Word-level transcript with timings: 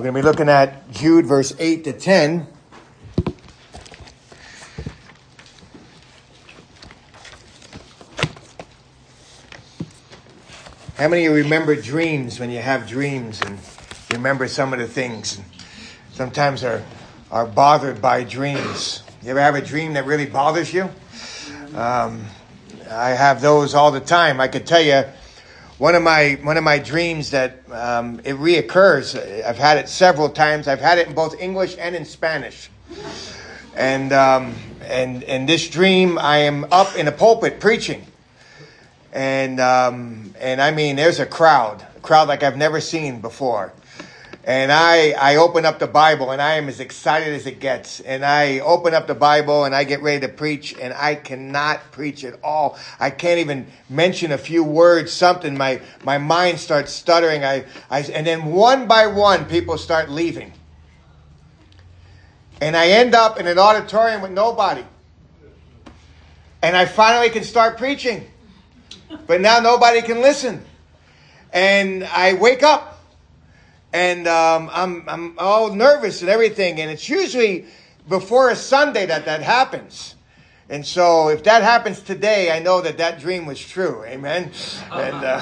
We're 0.00 0.04
going 0.04 0.14
to 0.14 0.20
be 0.20 0.26
looking 0.26 0.48
at 0.48 0.90
Jude, 0.92 1.26
verse 1.26 1.54
8 1.58 1.84
to 1.84 1.92
10. 1.92 2.46
How 10.96 11.06
many 11.06 11.26
of 11.26 11.36
you 11.36 11.42
remember 11.42 11.76
dreams 11.76 12.40
when 12.40 12.48
you 12.48 12.60
have 12.60 12.88
dreams 12.88 13.42
and 13.42 13.58
remember 14.10 14.48
some 14.48 14.72
of 14.72 14.78
the 14.78 14.88
things? 14.88 15.38
Sometimes 16.14 16.64
are, 16.64 16.82
are 17.30 17.44
bothered 17.44 18.00
by 18.00 18.24
dreams. 18.24 19.02
You 19.22 19.32
ever 19.32 19.40
have 19.42 19.54
a 19.54 19.60
dream 19.60 19.92
that 19.92 20.06
really 20.06 20.24
bothers 20.24 20.72
you? 20.72 20.88
Um, 21.74 22.24
I 22.90 23.10
have 23.10 23.42
those 23.42 23.74
all 23.74 23.90
the 23.90 24.00
time. 24.00 24.40
I 24.40 24.48
could 24.48 24.66
tell 24.66 24.80
you 24.80 25.04
one 25.80 25.94
of 25.94 26.02
my 26.02 26.38
one 26.42 26.58
of 26.58 26.62
my 26.62 26.78
dreams 26.78 27.30
that 27.30 27.62
um, 27.72 28.20
it 28.22 28.36
reoccurs. 28.36 29.16
I've 29.42 29.56
had 29.56 29.78
it 29.78 29.88
several 29.88 30.28
times. 30.28 30.68
I've 30.68 30.78
had 30.78 30.98
it 30.98 31.08
in 31.08 31.14
both 31.14 31.40
English 31.40 31.74
and 31.78 31.96
in 31.96 32.04
Spanish. 32.04 32.68
And 33.74 34.12
um, 34.12 34.54
and 34.82 35.22
in 35.22 35.46
this 35.46 35.70
dream, 35.70 36.18
I 36.18 36.38
am 36.40 36.66
up 36.70 36.96
in 36.96 37.08
a 37.08 37.12
pulpit 37.12 37.60
preaching, 37.60 38.06
and 39.14 39.58
um, 39.58 40.34
and 40.38 40.60
I 40.60 40.70
mean, 40.70 40.96
there's 40.96 41.18
a 41.18 41.24
crowd, 41.24 41.82
a 41.96 42.00
crowd 42.00 42.28
like 42.28 42.42
I've 42.42 42.58
never 42.58 42.82
seen 42.82 43.22
before 43.22 43.72
and 44.44 44.72
I, 44.72 45.10
I 45.10 45.36
open 45.36 45.66
up 45.66 45.78
the 45.78 45.86
Bible 45.86 46.30
and 46.30 46.40
I 46.40 46.54
am 46.54 46.68
as 46.68 46.80
excited 46.80 47.34
as 47.34 47.46
it 47.46 47.60
gets. 47.60 48.00
And 48.00 48.24
I 48.24 48.60
open 48.60 48.94
up 48.94 49.06
the 49.06 49.14
Bible 49.14 49.64
and 49.64 49.74
I 49.74 49.84
get 49.84 50.00
ready 50.00 50.26
to 50.26 50.32
preach 50.32 50.74
and 50.80 50.94
I 50.94 51.14
cannot 51.14 51.92
preach 51.92 52.24
at 52.24 52.42
all. 52.42 52.78
I 52.98 53.10
can't 53.10 53.38
even 53.38 53.66
mention 53.90 54.32
a 54.32 54.38
few 54.38 54.64
words, 54.64 55.12
something. 55.12 55.58
My, 55.58 55.82
my 56.04 56.16
mind 56.16 56.58
starts 56.58 56.90
stuttering. 56.90 57.44
I, 57.44 57.66
I, 57.90 58.00
and 58.00 58.26
then 58.26 58.46
one 58.46 58.88
by 58.88 59.08
one, 59.08 59.44
people 59.44 59.76
start 59.76 60.08
leaving. 60.08 60.54
And 62.62 62.74
I 62.76 62.88
end 62.88 63.14
up 63.14 63.38
in 63.38 63.46
an 63.46 63.58
auditorium 63.58 64.22
with 64.22 64.32
nobody. 64.32 64.84
And 66.62 66.76
I 66.76 66.86
finally 66.86 67.28
can 67.28 67.44
start 67.44 67.76
preaching. 67.76 68.26
But 69.26 69.42
now 69.42 69.60
nobody 69.60 70.00
can 70.00 70.22
listen. 70.22 70.64
And 71.52 72.04
I 72.04 72.34
wake 72.34 72.62
up 72.62 72.89
and 73.92 74.26
um, 74.28 74.70
I'm 74.72 75.08
I'm 75.08 75.38
all 75.38 75.74
nervous 75.74 76.20
and 76.20 76.30
everything. 76.30 76.80
And 76.80 76.90
it's 76.90 77.08
usually 77.08 77.66
before 78.08 78.50
a 78.50 78.56
Sunday 78.56 79.06
that 79.06 79.24
that 79.24 79.42
happens. 79.42 80.14
And 80.68 80.86
so 80.86 81.28
if 81.28 81.42
that 81.44 81.62
happens 81.62 82.00
today, 82.00 82.52
I 82.52 82.60
know 82.60 82.80
that 82.80 82.98
that 82.98 83.18
dream 83.18 83.44
was 83.44 83.58
true. 83.58 84.04
Amen. 84.04 84.52
And 84.92 85.14
uh, 85.16 85.40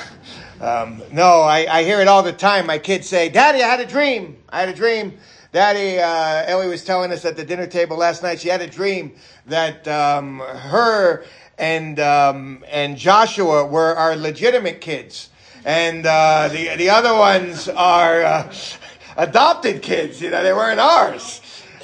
um, 0.60 1.02
no, 1.12 1.42
I, 1.42 1.66
I 1.70 1.84
hear 1.84 2.00
it 2.00 2.08
all 2.08 2.22
the 2.22 2.32
time. 2.32 2.66
My 2.66 2.78
kids 2.78 3.06
say, 3.06 3.28
"Daddy, 3.28 3.62
I 3.62 3.68
had 3.68 3.80
a 3.80 3.86
dream. 3.86 4.38
I 4.48 4.60
had 4.60 4.70
a 4.70 4.74
dream." 4.74 5.18
Daddy, 5.50 5.98
uh, 5.98 6.44
Ellie 6.46 6.68
was 6.68 6.84
telling 6.84 7.10
us 7.10 7.24
at 7.24 7.36
the 7.36 7.44
dinner 7.44 7.66
table 7.66 7.96
last 7.96 8.22
night. 8.22 8.40
She 8.40 8.48
had 8.48 8.60
a 8.60 8.66
dream 8.66 9.12
that 9.46 9.88
um, 9.88 10.40
her 10.40 11.24
and 11.58 11.98
um, 12.00 12.64
and 12.70 12.96
Joshua 12.96 13.66
were 13.66 13.94
our 13.96 14.16
legitimate 14.16 14.80
kids 14.80 15.30
and 15.64 16.06
uh, 16.06 16.48
the 16.48 16.76
the 16.76 16.90
other 16.90 17.14
ones 17.14 17.68
are 17.68 18.22
uh, 18.22 18.52
adopted 19.16 19.82
kids. 19.82 20.20
You 20.20 20.30
know, 20.30 20.42
they 20.42 20.52
weren't 20.52 20.80
ours. 20.80 21.40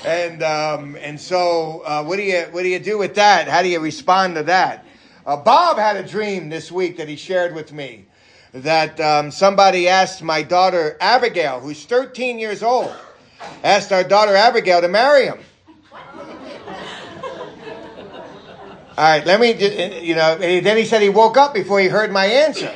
And 0.07 0.43
um, 0.43 0.97
and 1.01 1.19
so, 1.19 1.83
uh, 1.87 2.05
what 2.05 2.17
do 2.17 2.23
you 2.23 2.43
what 2.51 2.63
do 2.63 2.69
you 2.69 2.79
do 2.79 2.99
with 2.99 3.15
that? 3.15 3.49
How 3.49 3.63
do 3.63 3.69
you 3.69 3.81
respond 3.81 4.35
to 4.37 4.43
that? 4.45 4.85
Uh, 5.27 5.37
Bob 5.37 5.79
had 5.79 5.97
a 5.97 6.07
dream 6.07 6.51
this 6.51 6.71
week 6.71 6.99
that 6.99 7.09
he 7.09 7.17
shared 7.17 7.55
with 7.55 7.73
me 7.73 8.07
that 8.53 9.01
um, 9.01 9.31
somebody 9.31 9.89
asked 9.89 10.23
my 10.23 10.43
daughter 10.43 10.97
Abigail, 11.01 11.61
who's 11.61 11.85
13 11.87 12.39
years 12.39 12.63
old, 12.63 12.95
asked 13.65 13.91
our 13.91 14.05
daughter 14.05 14.37
Abigail 14.37 14.81
to 14.83 14.89
marry 14.89 15.25
him. 15.25 15.39
All 18.97 19.05
right, 19.05 19.27
let 19.27 19.41
me, 19.41 19.51
you 20.01 20.15
know, 20.15 20.39
then 20.39 20.77
he 20.77 20.85
said 20.85 21.03
he 21.03 21.09
woke 21.09 21.37
up 21.37 21.53
before 21.53 21.81
he 21.81 21.89
heard 21.89 22.13
my 22.13 22.27
answer. 22.27 22.73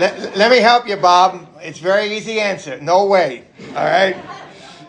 Let, 0.00 0.34
let 0.34 0.50
me 0.50 0.60
help 0.60 0.88
you, 0.88 0.96
Bob. 0.96 1.46
It's 1.60 1.78
very 1.78 2.16
easy 2.16 2.40
answer. 2.40 2.80
No 2.80 3.04
way. 3.04 3.44
All 3.76 3.84
right. 3.84 4.16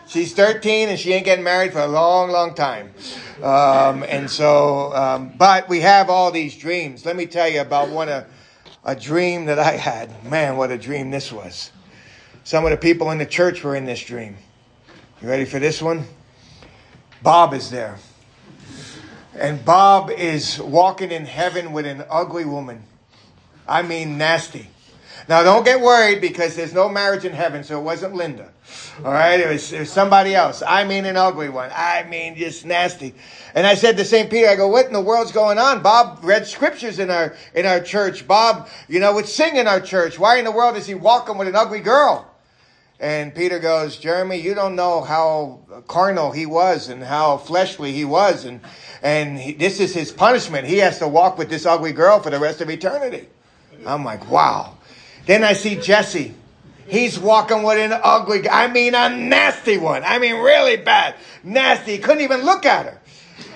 She's 0.06 0.32
13 0.32 0.88
and 0.88 0.98
she 0.98 1.12
ain't 1.12 1.26
getting 1.26 1.44
married 1.44 1.74
for 1.74 1.80
a 1.80 1.86
long, 1.86 2.30
long 2.30 2.54
time. 2.54 2.94
Um, 3.42 4.04
and 4.04 4.30
so, 4.30 4.90
um, 4.94 5.34
but 5.36 5.68
we 5.68 5.80
have 5.80 6.08
all 6.08 6.30
these 6.30 6.56
dreams. 6.56 7.04
Let 7.04 7.14
me 7.14 7.26
tell 7.26 7.46
you 7.46 7.60
about 7.60 7.90
one 7.90 8.08
a, 8.08 8.26
a 8.84 8.96
dream 8.96 9.44
that 9.44 9.58
I 9.58 9.72
had. 9.72 10.24
Man, 10.24 10.56
what 10.56 10.70
a 10.70 10.78
dream 10.78 11.10
this 11.10 11.30
was. 11.30 11.72
Some 12.42 12.64
of 12.64 12.70
the 12.70 12.78
people 12.78 13.10
in 13.10 13.18
the 13.18 13.26
church 13.26 13.62
were 13.62 13.76
in 13.76 13.84
this 13.84 14.02
dream. 14.02 14.38
You 15.20 15.28
ready 15.28 15.44
for 15.44 15.58
this 15.58 15.82
one? 15.82 16.06
Bob 17.22 17.52
is 17.52 17.70
there. 17.70 17.98
And 19.34 19.62
Bob 19.62 20.10
is 20.10 20.58
walking 20.58 21.10
in 21.10 21.26
heaven 21.26 21.74
with 21.74 21.84
an 21.84 22.02
ugly 22.08 22.46
woman. 22.46 22.84
I 23.68 23.82
mean, 23.82 24.16
nasty. 24.16 24.68
Now, 25.28 25.42
don't 25.42 25.64
get 25.64 25.80
worried 25.80 26.20
because 26.20 26.56
there's 26.56 26.74
no 26.74 26.88
marriage 26.88 27.24
in 27.24 27.32
heaven, 27.32 27.62
so 27.64 27.78
it 27.78 27.82
wasn't 27.82 28.14
Linda. 28.14 28.50
All 29.04 29.12
right, 29.12 29.38
it 29.38 29.48
was, 29.48 29.72
it 29.72 29.80
was 29.80 29.90
somebody 29.90 30.34
else. 30.34 30.62
I 30.66 30.84
mean, 30.84 31.04
an 31.04 31.16
ugly 31.16 31.48
one. 31.48 31.70
I 31.74 32.04
mean, 32.04 32.36
just 32.36 32.64
nasty. 32.64 33.14
And 33.54 33.66
I 33.66 33.74
said 33.74 33.96
to 33.96 34.04
St. 34.04 34.30
Peter, 34.30 34.48
I 34.48 34.56
go, 34.56 34.68
what 34.68 34.86
in 34.86 34.92
the 34.92 35.00
world's 35.00 35.32
going 35.32 35.58
on? 35.58 35.82
Bob 35.82 36.20
read 36.22 36.46
scriptures 36.46 36.98
in 36.98 37.10
our 37.10 37.34
in 37.54 37.66
our 37.66 37.80
church. 37.80 38.26
Bob, 38.26 38.68
you 38.88 39.00
know, 39.00 39.14
would 39.14 39.28
sing 39.28 39.56
in 39.56 39.66
our 39.66 39.80
church. 39.80 40.18
Why 40.18 40.36
in 40.36 40.44
the 40.44 40.52
world 40.52 40.76
is 40.76 40.86
he 40.86 40.94
walking 40.94 41.38
with 41.38 41.48
an 41.48 41.56
ugly 41.56 41.80
girl? 41.80 42.28
And 42.98 43.34
Peter 43.34 43.58
goes, 43.58 43.96
Jeremy, 43.96 44.36
you 44.36 44.54
don't 44.54 44.76
know 44.76 45.00
how 45.00 45.60
carnal 45.88 46.30
he 46.30 46.46
was 46.46 46.88
and 46.88 47.02
how 47.02 47.36
fleshly 47.36 47.92
he 47.92 48.04
was, 48.04 48.44
and 48.44 48.60
and 49.02 49.38
he, 49.38 49.52
this 49.52 49.80
is 49.80 49.92
his 49.92 50.12
punishment. 50.12 50.66
He 50.66 50.78
has 50.78 50.98
to 51.00 51.08
walk 51.08 51.36
with 51.36 51.50
this 51.50 51.66
ugly 51.66 51.92
girl 51.92 52.20
for 52.20 52.30
the 52.30 52.38
rest 52.38 52.60
of 52.60 52.70
eternity. 52.70 53.28
I'm 53.84 54.04
like, 54.04 54.30
wow. 54.30 54.76
Then 55.26 55.44
I 55.44 55.52
see 55.52 55.76
Jesse. 55.76 56.34
He's 56.86 57.18
walking 57.18 57.62
with 57.62 57.78
an 57.78 57.98
ugly, 58.02 58.48
I 58.48 58.66
mean, 58.66 58.94
a 58.94 59.08
nasty 59.08 59.78
one. 59.78 60.02
I 60.04 60.18
mean, 60.18 60.36
really 60.36 60.76
bad. 60.76 61.14
Nasty. 61.42 61.98
Couldn't 61.98 62.22
even 62.22 62.42
look 62.42 62.66
at 62.66 62.86
her. 62.86 63.00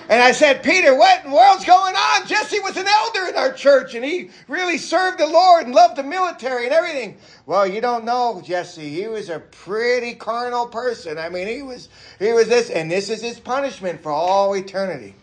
And 0.09 0.21
I 0.21 0.31
said, 0.31 0.63
Peter, 0.63 0.95
what 0.95 1.25
in 1.25 1.31
the 1.31 1.35
world's 1.35 1.65
going 1.65 1.93
on? 1.93 2.25
Jesse 2.27 2.61
was 2.61 2.77
an 2.77 2.87
elder 2.87 3.27
in 3.27 3.35
our 3.35 3.51
church 3.51 3.93
and 3.93 4.05
he 4.05 4.29
really 4.47 4.77
served 4.77 5.19
the 5.19 5.27
Lord 5.27 5.65
and 5.65 5.75
loved 5.75 5.97
the 5.97 6.03
military 6.03 6.63
and 6.63 6.73
everything. 6.73 7.17
Well, 7.45 7.67
you 7.67 7.81
don't 7.81 8.05
know, 8.05 8.41
Jesse. 8.43 8.89
He 8.89 9.07
was 9.07 9.29
a 9.29 9.39
pretty 9.39 10.13
carnal 10.13 10.67
person. 10.67 11.17
I 11.17 11.27
mean, 11.27 11.47
he 11.47 11.61
was, 11.61 11.89
he 12.19 12.31
was 12.31 12.47
this, 12.47 12.69
and 12.69 12.89
this 12.89 13.09
is 13.09 13.21
his 13.21 13.39
punishment 13.39 14.01
for 14.01 14.11
all 14.11 14.55
eternity. 14.55 15.13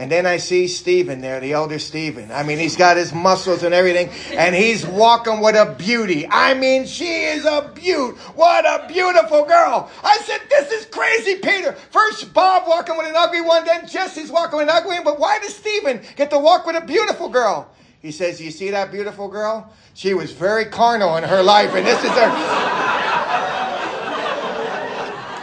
And 0.00 0.10
then 0.10 0.24
I 0.24 0.38
see 0.38 0.66
Stephen 0.66 1.20
there, 1.20 1.40
the 1.40 1.52
elder 1.52 1.78
Stephen. 1.78 2.32
I 2.32 2.42
mean, 2.42 2.56
he's 2.56 2.74
got 2.74 2.96
his 2.96 3.12
muscles 3.12 3.62
and 3.62 3.74
everything, 3.74 4.08
and 4.32 4.54
he's 4.54 4.86
walking 4.86 5.42
with 5.42 5.54
a 5.54 5.74
beauty. 5.74 6.26
I 6.26 6.54
mean, 6.54 6.86
she 6.86 7.24
is 7.24 7.44
a 7.44 7.70
beaut. 7.74 8.16
What 8.34 8.64
a 8.64 8.88
beautiful 8.88 9.44
girl. 9.44 9.90
I 10.02 10.16
said, 10.24 10.40
this 10.48 10.70
is 10.72 10.86
crazy, 10.86 11.34
Peter. 11.34 11.72
First 11.90 12.32
Bob 12.32 12.66
walking 12.66 12.96
with 12.96 13.08
an 13.08 13.14
ugly 13.14 13.42
one, 13.42 13.66
then 13.66 13.86
Jesse's 13.86 14.30
walking 14.30 14.60
with 14.60 14.70
an 14.70 14.74
ugly 14.74 14.94
one, 14.94 15.04
but 15.04 15.20
why 15.20 15.38
does 15.38 15.54
Stephen 15.54 16.00
get 16.16 16.30
to 16.30 16.38
walk 16.38 16.64
with 16.64 16.82
a 16.82 16.86
beautiful 16.86 17.28
girl? 17.28 17.70
He 18.00 18.10
says, 18.10 18.40
you 18.40 18.50
see 18.50 18.70
that 18.70 18.90
beautiful 18.90 19.28
girl? 19.28 19.70
She 19.92 20.14
was 20.14 20.32
very 20.32 20.64
carnal 20.64 21.18
in 21.18 21.24
her 21.24 21.42
life, 21.42 21.74
and 21.74 21.86
this 21.86 22.02
is 22.02 22.10
her... 22.10 22.30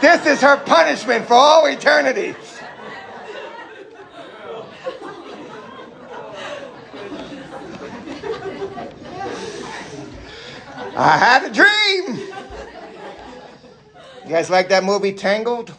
this 0.00 0.26
is 0.26 0.40
her 0.40 0.56
punishment 0.56 1.26
for 1.26 1.34
all 1.34 1.64
eternity. 1.66 2.34
I 11.00 11.16
had 11.16 11.44
a 11.44 11.52
dream. 11.52 12.16
You 14.24 14.28
guys 14.28 14.50
like 14.50 14.68
that 14.70 14.82
movie 14.82 15.12
Tangled? 15.12 15.72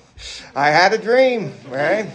I 0.55 0.69
had 0.69 0.93
a 0.93 0.97
dream, 0.97 1.53
right? 1.67 2.07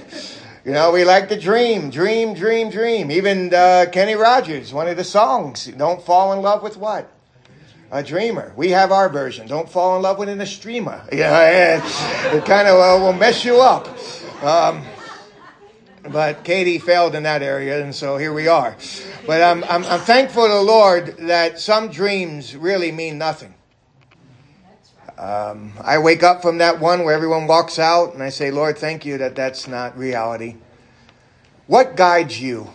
You 0.65 0.73
know, 0.73 0.91
we 0.91 1.05
like 1.05 1.29
to 1.29 1.39
dream, 1.39 1.91
dream, 1.91 2.33
dream, 2.33 2.71
dream. 2.71 3.11
Even 3.11 3.53
uh, 3.53 3.85
Kenny 3.93 4.15
Rogers, 4.15 4.73
one 4.73 4.89
of 4.89 4.97
the 4.97 5.05
songs, 5.05 5.67
Don't 5.67 6.03
Fall 6.03 6.33
in 6.33 6.41
Love 6.41 6.63
with 6.63 6.79
What? 6.79 7.11
A 7.91 8.03
dreamer. 8.03 8.55
We 8.57 8.71
have 8.71 8.91
our 8.91 9.11
version. 9.11 9.47
Don't 9.47 9.69
fall 9.69 9.97
in 9.97 10.03
love 10.03 10.19
with 10.19 10.31
an 10.31 10.45
streamer. 10.47 11.05
Yeah, 11.13 11.85
it 12.35 12.45
kind 12.47 12.67
of 12.67 12.81
uh, 12.81 13.05
will 13.05 13.13
mess 13.13 13.45
you 13.45 13.61
up. 13.61 13.87
Um, 14.43 14.83
but 16.11 16.45
Katie 16.45 16.79
failed 16.79 17.15
in 17.15 17.23
that 17.23 17.43
area, 17.43 17.83
and 17.83 17.95
so 17.95 18.17
here 18.17 18.33
we 18.33 18.47
are. 18.47 18.77
But 19.27 19.43
I'm, 19.43 19.65
I'm, 19.65 19.85
I'm 19.85 20.01
thankful 20.01 20.47
to 20.47 20.53
the 20.53 20.63
Lord 20.63 21.17
that 21.19 21.59
some 21.59 21.89
dreams 21.89 22.55
really 22.57 22.93
mean 22.93 23.19
nothing. 23.19 23.55
Um, 25.17 25.73
I 25.81 25.99
wake 25.99 26.23
up 26.23 26.43
from 26.43 26.59
that 26.59 26.81
one 26.81 27.05
where 27.05 27.15
everyone 27.15 27.47
walks 27.47 27.79
out, 27.79 28.15
and 28.15 28.23
I 28.23 28.31
say, 28.31 28.51
Lord, 28.51 28.77
thank 28.77 29.07
you 29.07 29.19
that 29.19 29.35
that's 29.35 29.69
not 29.69 29.97
reality. 29.97 30.57
What 31.67 31.97
guides 31.97 32.41
you? 32.41 32.71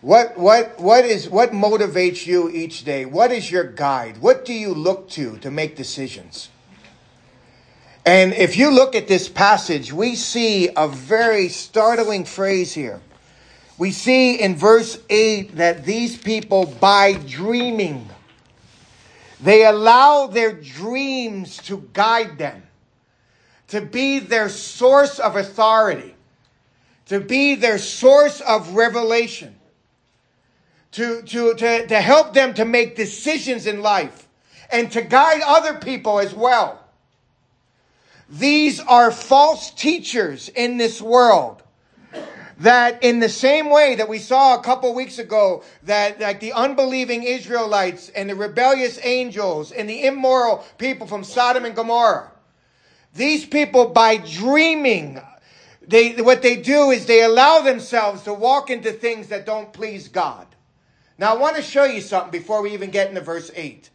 What, 0.00 0.36
what, 0.36 0.80
what 0.80 1.04
is, 1.04 1.28
what 1.28 1.52
motivates 1.52 2.26
you 2.26 2.50
each 2.50 2.84
day? 2.84 3.04
What 3.04 3.30
is 3.30 3.50
your 3.52 3.62
guide? 3.62 4.18
What 4.18 4.44
do 4.44 4.52
you 4.52 4.74
look 4.74 5.08
to 5.10 5.38
to 5.38 5.50
make 5.50 5.76
decisions? 5.76 6.48
And 8.04 8.32
if 8.34 8.56
you 8.56 8.70
look 8.70 8.94
at 8.94 9.06
this 9.06 9.28
passage, 9.28 9.92
we 9.92 10.16
see 10.16 10.70
a 10.76 10.88
very 10.88 11.48
startling 11.48 12.24
phrase 12.24 12.72
here. 12.72 13.00
We 13.78 13.92
see 13.92 14.40
in 14.40 14.56
verse 14.56 14.98
8 15.08 15.56
that 15.56 15.84
these 15.84 16.16
people, 16.16 16.66
by 16.66 17.14
dreaming, 17.14 18.08
they 19.40 19.64
allow 19.64 20.26
their 20.26 20.52
dreams 20.52 21.56
to 21.64 21.88
guide 21.92 22.38
them, 22.38 22.62
to 23.68 23.80
be 23.80 24.18
their 24.18 24.48
source 24.48 25.18
of 25.18 25.36
authority, 25.36 26.14
to 27.06 27.20
be 27.20 27.54
their 27.54 27.78
source 27.78 28.40
of 28.40 28.74
revelation 28.74 29.56
to, 30.92 31.22
to, 31.22 31.54
to, 31.54 31.86
to 31.86 32.00
help 32.00 32.34
them 32.34 32.54
to 32.54 32.64
make 32.64 32.96
decisions 32.96 33.66
in 33.66 33.82
life 33.82 34.28
and 34.70 34.90
to 34.92 35.02
guide 35.02 35.40
other 35.44 35.74
people 35.78 36.20
as 36.20 36.34
well. 36.34 36.81
These 38.32 38.80
are 38.80 39.10
false 39.10 39.70
teachers 39.70 40.48
in 40.48 40.78
this 40.78 41.02
world 41.02 41.62
that 42.60 43.02
in 43.02 43.20
the 43.20 43.28
same 43.28 43.68
way 43.68 43.96
that 43.96 44.08
we 44.08 44.18
saw 44.18 44.56
a 44.58 44.62
couple 44.62 44.94
weeks 44.94 45.18
ago 45.18 45.62
that 45.82 46.18
like 46.18 46.40
the 46.40 46.54
unbelieving 46.54 47.24
Israelites 47.24 48.08
and 48.08 48.30
the 48.30 48.34
rebellious 48.34 48.98
angels 49.02 49.70
and 49.70 49.86
the 49.86 50.06
immoral 50.06 50.64
people 50.78 51.06
from 51.06 51.24
Sodom 51.24 51.66
and 51.66 51.76
Gomorrah, 51.76 52.32
these 53.14 53.44
people 53.44 53.88
by 53.90 54.16
dreaming, 54.16 55.20
they, 55.86 56.12
what 56.22 56.40
they 56.40 56.56
do 56.56 56.90
is 56.90 57.04
they 57.04 57.24
allow 57.24 57.60
themselves 57.60 58.22
to 58.22 58.32
walk 58.32 58.70
into 58.70 58.92
things 58.92 59.28
that 59.28 59.44
don't 59.44 59.74
please 59.74 60.08
God. 60.08 60.46
Now, 61.18 61.34
I 61.34 61.38
want 61.38 61.56
to 61.56 61.62
show 61.62 61.84
you 61.84 62.00
something 62.00 62.30
before 62.30 62.62
we 62.62 62.72
even 62.72 62.90
get 62.90 63.10
into 63.10 63.20
verse 63.20 63.50
8. 63.54 63.90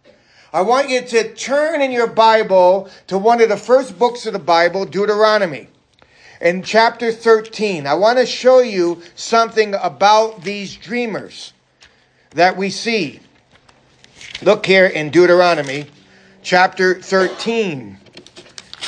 I 0.58 0.62
want 0.62 0.90
you 0.90 1.02
to 1.02 1.36
turn 1.36 1.84
in 1.84 1.92
your 1.92 2.08
Bible 2.08 2.90
to 3.06 3.20
one 3.20 3.42
of 3.42 3.50
the 3.50 3.58
first 3.58 4.00
books 4.00 4.26
of 4.26 4.34
the 4.34 4.40
Bible, 4.40 4.88
Deuteronomy. 4.88 5.68
In 6.42 6.64
chapter 6.64 7.12
13, 7.12 7.86
I 7.86 7.94
want 7.94 8.18
to 8.18 8.26
show 8.26 8.62
you 8.62 9.04
something 9.14 9.76
about 9.76 10.42
these 10.42 10.76
dreamers 10.76 11.54
that 12.32 12.58
we 12.58 12.72
see. 12.72 13.20
Look 14.42 14.66
here 14.66 14.88
in 14.88 15.12
Deuteronomy 15.12 15.86
chapter 16.42 17.04
13. 17.04 18.00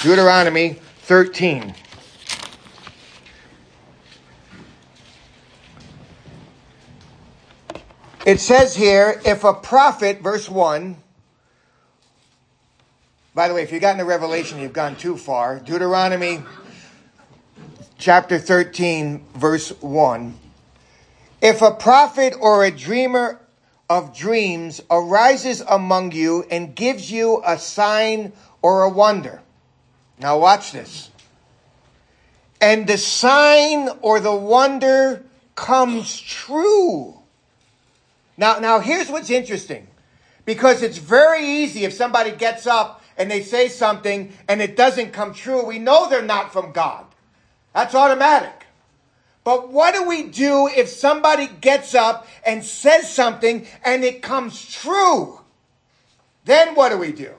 Deuteronomy 0.01 0.79
13. 1.03 1.75
It 8.25 8.39
says 8.39 8.75
here, 8.75 9.21
if 9.23 9.43
a 9.43 9.53
prophet, 9.53 10.21
verse 10.21 10.49
1, 10.49 10.97
by 13.39 13.47
the 13.47 13.53
way, 13.53 13.63
if 13.63 13.71
you've 13.71 13.79
gotten 13.79 13.99
to 13.99 14.03
revelation, 14.03 14.59
you've 14.59 14.73
gone 14.73 14.97
too 14.97 15.15
far. 15.15 15.61
Deuteronomy 15.61 16.43
chapter 17.97 18.37
13, 18.37 19.23
verse 19.33 19.69
1. 19.81 20.37
If 21.41 21.61
a 21.61 21.71
prophet 21.71 22.35
or 22.37 22.65
a 22.65 22.69
dreamer 22.69 23.39
of 23.89 24.13
dreams 24.13 24.81
arises 24.91 25.61
among 25.61 26.11
you 26.11 26.43
and 26.51 26.75
gives 26.75 27.09
you 27.09 27.41
a 27.45 27.57
sign 27.57 28.33
or 28.61 28.83
a 28.83 28.89
wonder. 28.89 29.41
Now 30.19 30.37
watch 30.37 30.73
this. 30.73 31.09
And 32.59 32.87
the 32.87 32.97
sign 32.97 33.87
or 34.01 34.19
the 34.19 34.35
wonder 34.35 35.23
comes 35.55 36.19
true 36.19 37.15
now, 38.39 38.59
now 38.59 38.79
here's 38.79 39.09
what's 39.09 39.29
interesting. 39.29 39.87
Because 40.45 40.81
it's 40.81 40.97
very 40.97 41.45
easy 41.45 41.83
if 41.85 41.93
somebody 41.93 42.31
gets 42.31 42.65
up 42.65 42.98
and 43.19 43.29
they 43.29 43.43
say 43.43 43.67
something 43.67 44.33
and 44.47 44.61
it 44.61 44.77
doesn't 44.77 45.11
come 45.11 45.33
true, 45.33 45.65
we 45.65 45.77
know 45.77 46.09
they're 46.09 46.21
not 46.21 46.53
from 46.53 46.71
God. 46.71 47.05
That's 47.75 47.93
automatic. 47.93 48.65
But 49.43 49.71
what 49.71 49.93
do 49.93 50.07
we 50.07 50.23
do 50.23 50.67
if 50.67 50.87
somebody 50.87 51.47
gets 51.47 51.93
up 51.93 52.27
and 52.45 52.63
says 52.63 53.13
something 53.13 53.67
and 53.83 54.03
it 54.03 54.21
comes 54.21 54.73
true? 54.73 55.41
Then 56.45 56.75
what 56.75 56.89
do 56.89 56.97
we 56.97 57.11
do? 57.11 57.33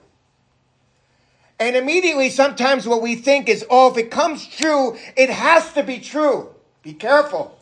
And 1.59 1.77
immediately, 1.77 2.31
sometimes 2.31 2.87
what 2.87 3.03
we 3.03 3.17
think 3.17 3.49
is, 3.49 3.67
oh, 3.69 3.91
if 3.91 3.99
it 3.99 4.11
comes 4.11 4.47
true, 4.47 4.97
it 5.17 5.29
has 5.29 5.73
to 5.75 5.83
be 5.83 5.99
true. 5.99 6.49
Be 6.83 6.95
careful. 6.95 7.59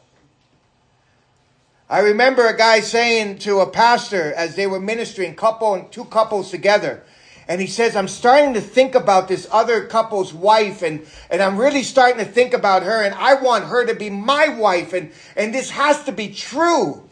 I 1.90 2.00
remember 2.00 2.46
a 2.46 2.56
guy 2.56 2.80
saying 2.80 3.38
to 3.40 3.60
a 3.60 3.66
pastor 3.66 4.32
as 4.34 4.54
they 4.54 4.66
were 4.66 4.78
ministering, 4.78 5.34
couple 5.34 5.74
and 5.74 5.90
two 5.90 6.04
couples 6.04 6.50
together, 6.50 7.02
and 7.48 7.62
he 7.62 7.66
says, 7.66 7.96
I'm 7.96 8.08
starting 8.08 8.52
to 8.54 8.60
think 8.60 8.94
about 8.94 9.26
this 9.26 9.48
other 9.50 9.86
couple's 9.86 10.34
wife 10.34 10.82
and, 10.82 11.06
and 11.30 11.42
I'm 11.42 11.56
really 11.56 11.82
starting 11.82 12.18
to 12.18 12.30
think 12.30 12.52
about 12.52 12.82
her 12.82 13.02
and 13.02 13.14
I 13.14 13.34
want 13.34 13.64
her 13.64 13.86
to 13.86 13.94
be 13.94 14.10
my 14.10 14.48
wife 14.48 14.92
and, 14.92 15.10
and 15.34 15.54
this 15.54 15.70
has 15.70 16.04
to 16.04 16.12
be 16.12 16.28
true. 16.28 17.08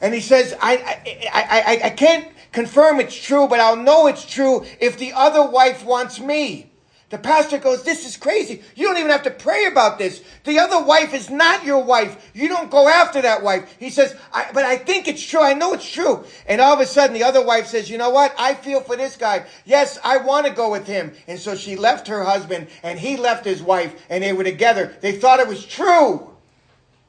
And 0.00 0.14
he 0.14 0.20
says, 0.20 0.56
I, 0.60 0.98
I, 1.32 1.62
I, 1.66 1.80
I 1.84 1.90
can't 1.90 2.26
confirm 2.52 3.00
it's 3.00 3.14
true, 3.14 3.48
but 3.48 3.60
I'll 3.60 3.76
know 3.76 4.06
it's 4.06 4.24
true 4.24 4.64
if 4.80 4.98
the 4.98 5.12
other 5.12 5.46
wife 5.46 5.84
wants 5.84 6.18
me. 6.18 6.72
The 7.08 7.18
pastor 7.18 7.58
goes, 7.58 7.84
This 7.84 8.04
is 8.04 8.16
crazy. 8.16 8.62
You 8.74 8.86
don't 8.86 8.98
even 8.98 9.12
have 9.12 9.22
to 9.22 9.30
pray 9.30 9.66
about 9.66 9.96
this. 9.96 10.22
The 10.42 10.58
other 10.58 10.84
wife 10.84 11.14
is 11.14 11.30
not 11.30 11.64
your 11.64 11.84
wife. 11.84 12.30
You 12.34 12.48
don't 12.48 12.70
go 12.70 12.88
after 12.88 13.22
that 13.22 13.44
wife. 13.44 13.76
He 13.78 13.90
says, 13.90 14.16
I, 14.32 14.50
But 14.52 14.64
I 14.64 14.76
think 14.76 15.06
it's 15.06 15.24
true. 15.24 15.40
I 15.40 15.54
know 15.54 15.72
it's 15.72 15.88
true. 15.88 16.24
And 16.48 16.60
all 16.60 16.74
of 16.74 16.80
a 16.80 16.86
sudden, 16.86 17.14
the 17.14 17.22
other 17.22 17.44
wife 17.44 17.66
says, 17.66 17.88
You 17.88 17.98
know 17.98 18.10
what? 18.10 18.34
I 18.36 18.54
feel 18.54 18.80
for 18.80 18.96
this 18.96 19.16
guy. 19.16 19.46
Yes, 19.64 20.00
I 20.02 20.16
want 20.16 20.46
to 20.46 20.52
go 20.52 20.68
with 20.68 20.88
him. 20.88 21.12
And 21.28 21.38
so 21.38 21.54
she 21.54 21.76
left 21.76 22.08
her 22.08 22.24
husband 22.24 22.66
and 22.82 22.98
he 22.98 23.16
left 23.16 23.44
his 23.44 23.62
wife 23.62 23.94
and 24.10 24.24
they 24.24 24.32
were 24.32 24.44
together. 24.44 24.96
They 25.00 25.12
thought 25.12 25.38
it 25.38 25.46
was 25.46 25.64
true. 25.64 26.34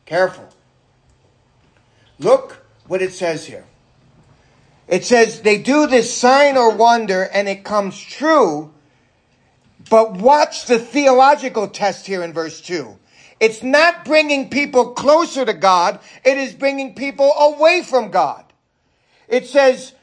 Careful. 0.05 0.47
Look 2.19 2.63
what 2.85 3.01
it 3.01 3.13
says 3.13 3.45
here. 3.45 3.65
It 4.87 5.05
says, 5.05 5.41
They 5.41 5.57
do 5.57 5.87
this 5.87 6.15
sign 6.15 6.55
or 6.55 6.75
wonder 6.75 7.23
and 7.33 7.49
it 7.49 7.63
comes 7.63 7.99
true 7.99 8.73
but 9.87 10.13
watch 10.13 10.65
the 10.65 10.79
theological 10.79 11.67
test 11.67 12.07
here 12.07 12.23
in 12.23 12.33
verse 12.33 12.61
2. 12.61 12.97
It's 13.39 13.61
not 13.61 14.05
bringing 14.05 14.49
people 14.49 14.93
closer 14.93 15.45
to 15.45 15.53
God, 15.53 15.99
it 16.25 16.37
is 16.37 16.53
bringing 16.53 16.95
people 16.95 17.31
away 17.33 17.83
from 17.83 18.09
God. 18.09 18.43
It 19.27 19.47
says, 19.47 19.93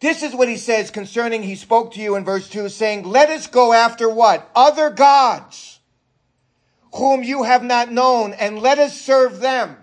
this 0.00 0.22
is 0.22 0.34
what 0.34 0.48
he 0.48 0.56
says 0.56 0.90
concerning 0.90 1.42
he 1.42 1.56
spoke 1.56 1.94
to 1.94 2.00
you 2.00 2.16
in 2.16 2.24
verse 2.24 2.48
2 2.48 2.68
saying, 2.68 3.04
let 3.04 3.30
us 3.30 3.46
go 3.46 3.72
after 3.72 4.08
what? 4.08 4.50
Other 4.54 4.90
gods 4.90 5.80
whom 6.94 7.22
you 7.22 7.42
have 7.42 7.62
not 7.62 7.92
known 7.92 8.32
and 8.34 8.58
let 8.58 8.78
us 8.78 8.98
serve 8.98 9.40
them. 9.40 9.76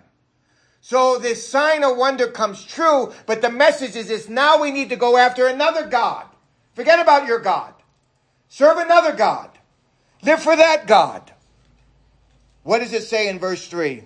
So 0.81 1.17
this 1.17 1.47
sign 1.47 1.83
of 1.83 1.97
wonder 1.97 2.27
comes 2.27 2.63
true, 2.65 3.13
but 3.25 3.41
the 3.41 3.49
message 3.49 3.95
is 3.95 4.07
this 4.09 4.27
now 4.27 4.61
we 4.61 4.71
need 4.71 4.89
to 4.89 4.95
go 4.95 5.17
after 5.17 5.47
another 5.47 5.87
God. 5.87 6.25
Forget 6.73 6.99
about 6.99 7.25
your 7.27 7.39
God. 7.39 7.72
Serve 8.53 8.77
another 8.77 9.13
God. 9.13 9.49
Live 10.21 10.43
for 10.43 10.55
that 10.55 10.85
God. 10.85 11.31
What 12.61 12.81
does 12.81 12.93
it 12.93 13.01
say 13.01 13.27
in 13.27 13.39
verse 13.39 13.67
3? 13.67 14.03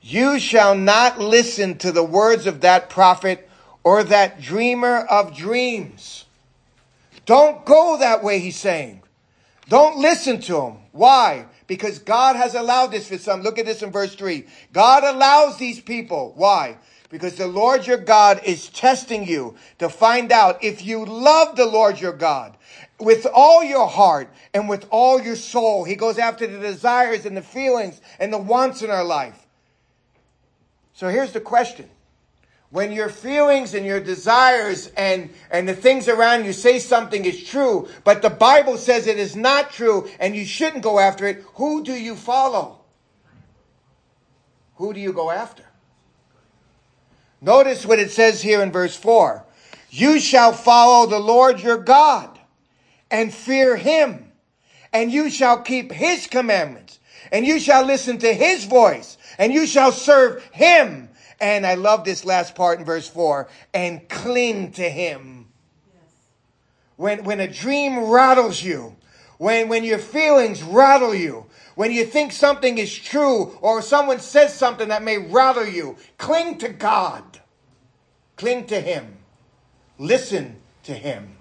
You 0.00 0.38
shall 0.38 0.74
not 0.74 1.20
listen 1.20 1.76
to 1.78 1.92
the 1.92 2.02
words 2.02 2.46
of 2.46 2.62
that 2.62 2.88
prophet 2.88 3.50
or 3.84 4.02
that 4.04 4.40
dreamer 4.40 5.00
of 5.00 5.36
dreams. 5.36 6.24
Don't 7.26 7.66
go 7.66 7.98
that 7.98 8.24
way, 8.24 8.38
he's 8.38 8.56
saying. 8.56 9.02
Don't 9.68 9.98
listen 9.98 10.40
to 10.40 10.58
him. 10.58 10.76
Why? 10.92 11.44
Because 11.66 11.98
God 11.98 12.34
has 12.36 12.54
allowed 12.54 12.92
this 12.92 13.08
for 13.08 13.18
some. 13.18 13.42
Look 13.42 13.58
at 13.58 13.66
this 13.66 13.82
in 13.82 13.92
verse 13.92 14.14
3. 14.14 14.46
God 14.72 15.04
allows 15.04 15.58
these 15.58 15.80
people. 15.80 16.32
Why? 16.34 16.78
Because 17.10 17.36
the 17.36 17.46
Lord 17.46 17.86
your 17.86 17.98
God 17.98 18.40
is 18.42 18.70
testing 18.70 19.26
you 19.26 19.54
to 19.78 19.90
find 19.90 20.32
out 20.32 20.64
if 20.64 20.82
you 20.82 21.04
love 21.04 21.56
the 21.56 21.66
Lord 21.66 22.00
your 22.00 22.14
God 22.14 22.56
with 22.98 23.26
all 23.32 23.62
your 23.62 23.86
heart 23.86 24.28
and 24.54 24.68
with 24.68 24.86
all 24.90 25.20
your 25.20 25.36
soul. 25.36 25.84
He 25.84 25.96
goes 25.96 26.18
after 26.18 26.46
the 26.46 26.58
desires 26.58 27.26
and 27.26 27.36
the 27.36 27.42
feelings 27.42 28.00
and 28.18 28.32
the 28.32 28.38
wants 28.38 28.82
in 28.82 28.90
our 28.90 29.04
life. 29.04 29.46
So 30.94 31.08
here's 31.08 31.32
the 31.32 31.40
question. 31.40 31.90
When 32.70 32.90
your 32.92 33.08
feelings 33.08 33.74
and 33.74 33.86
your 33.86 34.00
desires 34.00 34.90
and, 34.96 35.30
and 35.50 35.68
the 35.68 35.74
things 35.74 36.08
around 36.08 36.44
you 36.44 36.52
say 36.52 36.78
something 36.78 37.24
is 37.24 37.44
true, 37.44 37.88
but 38.02 38.22
the 38.22 38.30
Bible 38.30 38.76
says 38.76 39.06
it 39.06 39.18
is 39.18 39.36
not 39.36 39.70
true 39.70 40.08
and 40.18 40.34
you 40.34 40.44
shouldn't 40.44 40.82
go 40.82 40.98
after 40.98 41.26
it, 41.26 41.44
who 41.54 41.84
do 41.84 41.92
you 41.92 42.16
follow? 42.16 42.80
Who 44.76 44.92
do 44.92 45.00
you 45.00 45.12
go 45.12 45.30
after? 45.30 45.64
Notice 47.40 47.86
what 47.86 47.98
it 47.98 48.10
says 48.10 48.42
here 48.42 48.62
in 48.62 48.72
verse 48.72 48.96
4. 48.96 49.44
You 49.90 50.18
shall 50.18 50.52
follow 50.52 51.06
the 51.06 51.20
Lord 51.20 51.60
your 51.60 51.78
God 51.78 52.35
and 53.10 53.32
fear 53.32 53.76
him. 53.76 54.32
And 54.92 55.12
you 55.12 55.30
shall 55.30 55.62
keep 55.62 55.92
his 55.92 56.26
commandments. 56.26 56.98
And 57.32 57.46
you 57.46 57.58
shall 57.58 57.84
listen 57.84 58.18
to 58.18 58.32
his 58.32 58.64
voice. 58.64 59.18
And 59.38 59.52
you 59.52 59.66
shall 59.66 59.92
serve 59.92 60.42
him 60.52 61.06
And 61.40 61.66
I 61.66 61.74
love 61.74 62.04
this 62.04 62.24
last 62.24 62.54
part 62.54 62.78
in 62.78 62.84
verse 62.84 63.08
4 63.08 63.48
and 63.74 64.08
cling 64.08 64.72
to 64.72 64.88
him. 64.88 65.48
When, 66.96 67.24
when 67.24 67.40
a 67.40 67.48
dream 67.48 68.04
rattles 68.04 68.62
you, 68.62 68.96
when, 69.38 69.68
when 69.68 69.84
your 69.84 69.98
feelings 69.98 70.62
rattle 70.62 71.14
you, 71.14 71.44
when 71.74 71.92
you 71.92 72.06
think 72.06 72.32
something 72.32 72.78
is 72.78 72.94
true 72.94 73.58
or 73.60 73.82
someone 73.82 74.18
says 74.18 74.54
something 74.54 74.88
that 74.88 75.02
may 75.02 75.18
rattle 75.18 75.66
you, 75.66 75.96
cling 76.16 76.56
to 76.58 76.70
God. 76.70 77.40
Cling 78.36 78.66
to 78.68 78.80
Him. 78.80 79.18
Listen 79.98 80.56
to 80.84 80.94
Him. 80.94 81.35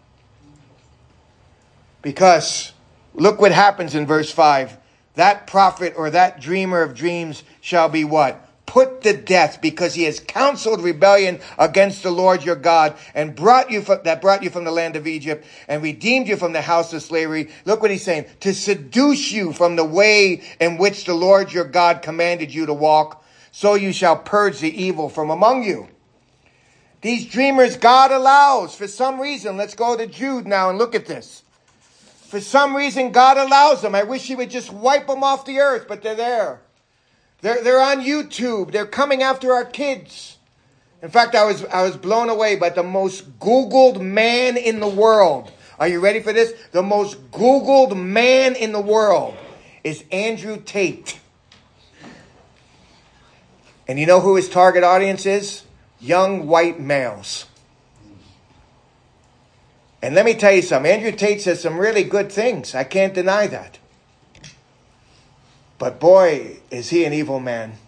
Because 2.05 2.71
look 3.15 3.41
what 3.41 3.51
happens 3.51 3.95
in 3.95 4.05
verse 4.05 4.29
5. 4.29 4.77
That 5.15 5.47
prophet 5.47 5.95
or 5.97 6.11
that 6.11 6.39
dreamer 6.39 6.83
of 6.83 6.93
dreams 6.93 7.43
shall 7.61 7.89
be 7.89 8.03
what? 8.03 8.47
Put 8.67 9.01
to 9.01 9.17
death 9.17 9.59
because 9.59 9.95
he 9.95 10.03
has 10.03 10.19
counseled 10.19 10.83
rebellion 10.83 11.39
against 11.57 12.03
the 12.03 12.11
Lord 12.11 12.43
your 12.43 12.57
God 12.57 12.95
and 13.15 13.35
brought 13.35 13.71
you 13.71 13.81
from, 13.81 14.01
that 14.03 14.21
brought 14.21 14.43
you 14.43 14.51
from 14.51 14.65
the 14.65 14.71
land 14.71 14.95
of 14.95 15.07
Egypt 15.07 15.47
and 15.67 15.81
redeemed 15.81 16.27
you 16.27 16.37
from 16.37 16.53
the 16.53 16.61
house 16.61 16.93
of 16.93 17.01
slavery. 17.01 17.49
Look 17.65 17.81
what 17.81 17.89
he's 17.89 18.03
saying. 18.03 18.25
To 18.41 18.53
seduce 18.53 19.31
you 19.31 19.51
from 19.51 19.75
the 19.75 19.83
way 19.83 20.43
in 20.59 20.77
which 20.77 21.05
the 21.05 21.15
Lord 21.15 21.51
your 21.51 21.65
God 21.65 22.03
commanded 22.03 22.53
you 22.53 22.67
to 22.67 22.73
walk. 22.73 23.25
So 23.51 23.73
you 23.73 23.91
shall 23.91 24.17
purge 24.17 24.59
the 24.59 24.83
evil 24.83 25.09
from 25.09 25.31
among 25.31 25.63
you. 25.63 25.87
These 27.01 27.25
dreamers 27.25 27.77
God 27.77 28.11
allows 28.11 28.75
for 28.75 28.87
some 28.87 29.19
reason. 29.19 29.57
Let's 29.57 29.73
go 29.73 29.97
to 29.97 30.05
Jude 30.05 30.45
now 30.45 30.69
and 30.69 30.77
look 30.77 30.93
at 30.93 31.07
this. 31.07 31.41
For 32.35 32.41
some 32.41 32.75
reason, 32.75 33.13
God 33.13 33.37
allows 33.37 33.81
them. 33.81 33.95
I 33.95 34.03
wish 34.03 34.27
He 34.27 34.35
would 34.35 34.49
just 34.49 34.69
wipe 34.69 35.07
them 35.07 35.23
off 35.23 35.45
the 35.45 35.59
earth, 35.59 35.85
but 35.87 36.01
they're 36.01 36.15
there. 36.15 36.59
They're, 37.39 37.63
they're 37.63 37.79
on 37.79 38.01
YouTube. 38.01 38.73
They're 38.73 38.85
coming 38.85 39.23
after 39.23 39.53
our 39.53 39.63
kids. 39.63 40.37
In 41.01 41.07
fact, 41.07 41.33
I 41.33 41.45
was, 41.45 41.63
I 41.63 41.83
was 41.83 41.95
blown 41.95 42.27
away 42.27 42.57
by 42.57 42.71
the 42.71 42.83
most 42.83 43.39
Googled 43.39 44.01
man 44.01 44.57
in 44.57 44.81
the 44.81 44.87
world. 44.89 45.49
Are 45.79 45.87
you 45.87 46.01
ready 46.01 46.19
for 46.19 46.33
this? 46.33 46.53
The 46.73 46.83
most 46.83 47.31
Googled 47.31 47.95
man 47.95 48.55
in 48.55 48.73
the 48.73 48.81
world 48.81 49.37
is 49.85 50.03
Andrew 50.11 50.61
Tate. 50.61 51.17
And 53.87 53.97
you 53.97 54.07
know 54.07 54.19
who 54.19 54.35
his 54.35 54.49
target 54.49 54.83
audience 54.83 55.25
is? 55.25 55.63
young 56.01 56.47
white 56.47 56.81
males. 56.81 57.45
And 60.05 60.13
let 60.13 60.23
me 60.23 60.35
tell 60.35 60.51
you 60.51 60.61
something 60.61 60.91
Andrew 60.91 61.11
Tate 61.11 61.41
says 61.41 61.61
some 61.63 61.79
really 61.79 62.03
good 62.03 62.31
things. 62.31 62.75
I 62.75 62.83
can't 62.83 63.15
deny 63.15 63.47
that. 63.47 63.79
But 65.79 65.99
boy, 65.99 66.57
is 66.69 66.91
he 66.91 67.05
an 67.05 67.11
evil 67.11 67.39
man. 67.39 67.79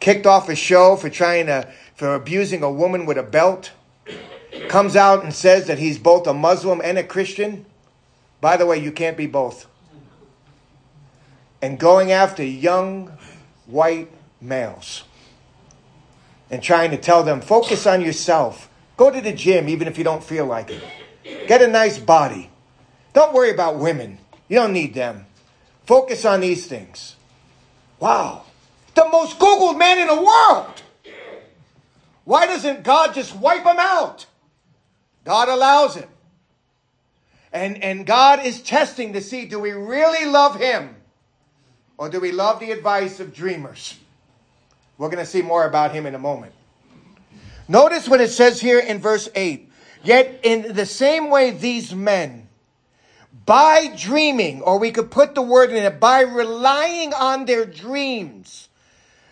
Kicked 0.00 0.26
off 0.26 0.50
a 0.50 0.54
show 0.54 0.96
for 0.96 1.08
trying 1.08 1.46
to, 1.46 1.66
for 1.94 2.14
abusing 2.14 2.62
a 2.62 2.70
woman 2.70 3.06
with 3.06 3.16
a 3.16 3.22
belt. 3.22 3.72
Comes 4.68 4.96
out 4.96 5.24
and 5.24 5.32
says 5.32 5.66
that 5.66 5.78
he's 5.78 5.98
both 5.98 6.26
a 6.26 6.34
Muslim 6.34 6.82
and 6.84 6.98
a 6.98 7.04
Christian. 7.04 7.64
By 8.42 8.58
the 8.58 8.66
way, 8.66 8.76
you 8.76 8.92
can't 8.92 9.16
be 9.16 9.26
both. 9.26 9.66
And 11.62 11.78
going 11.78 12.12
after 12.12 12.44
young 12.44 13.16
white 13.64 14.10
males 14.42 15.04
and 16.50 16.62
trying 16.62 16.90
to 16.90 16.98
tell 16.98 17.22
them, 17.22 17.40
focus 17.40 17.86
on 17.86 18.02
yourself. 18.02 18.68
Go 18.96 19.10
to 19.10 19.20
the 19.20 19.32
gym 19.32 19.68
even 19.68 19.88
if 19.88 19.98
you 19.98 20.04
don't 20.04 20.24
feel 20.24 20.46
like 20.46 20.70
it. 20.70 20.82
Get 21.46 21.62
a 21.62 21.66
nice 21.66 21.98
body. 21.98 22.50
Don't 23.12 23.32
worry 23.32 23.50
about 23.50 23.78
women. 23.78 24.18
You 24.48 24.56
don't 24.56 24.72
need 24.72 24.94
them. 24.94 25.26
Focus 25.84 26.24
on 26.24 26.40
these 26.40 26.66
things. 26.66 27.16
Wow. 28.00 28.44
The 28.94 29.08
most 29.08 29.38
Googled 29.38 29.78
man 29.78 29.98
in 29.98 30.06
the 30.06 30.22
world. 30.22 30.82
Why 32.24 32.46
doesn't 32.46 32.82
God 32.82 33.14
just 33.14 33.36
wipe 33.36 33.64
him 33.64 33.78
out? 33.78 34.26
God 35.24 35.48
allows 35.48 35.96
it. 35.96 36.08
And, 37.52 37.82
and 37.82 38.06
God 38.06 38.44
is 38.44 38.60
testing 38.60 39.12
to 39.12 39.20
see 39.20 39.46
do 39.46 39.58
we 39.58 39.72
really 39.72 40.30
love 40.30 40.58
him 40.58 40.96
or 41.96 42.08
do 42.08 42.20
we 42.20 42.32
love 42.32 42.60
the 42.60 42.72
advice 42.72 43.20
of 43.20 43.32
dreamers? 43.32 43.98
We're 44.98 45.08
going 45.08 45.24
to 45.24 45.30
see 45.30 45.42
more 45.42 45.64
about 45.64 45.92
him 45.92 46.06
in 46.06 46.14
a 46.14 46.18
moment. 46.18 46.52
Notice 47.68 48.08
what 48.08 48.20
it 48.20 48.30
says 48.30 48.60
here 48.60 48.78
in 48.78 48.98
verse 48.98 49.28
8. 49.34 49.70
Yet 50.04 50.40
in 50.42 50.74
the 50.74 50.86
same 50.86 51.30
way, 51.30 51.50
these 51.50 51.94
men, 51.94 52.48
by 53.44 53.92
dreaming, 53.96 54.62
or 54.62 54.78
we 54.78 54.92
could 54.92 55.10
put 55.10 55.34
the 55.34 55.42
word 55.42 55.70
in 55.70 55.82
it, 55.82 55.98
by 55.98 56.20
relying 56.20 57.12
on 57.12 57.44
their 57.44 57.64
dreams. 57.64 58.68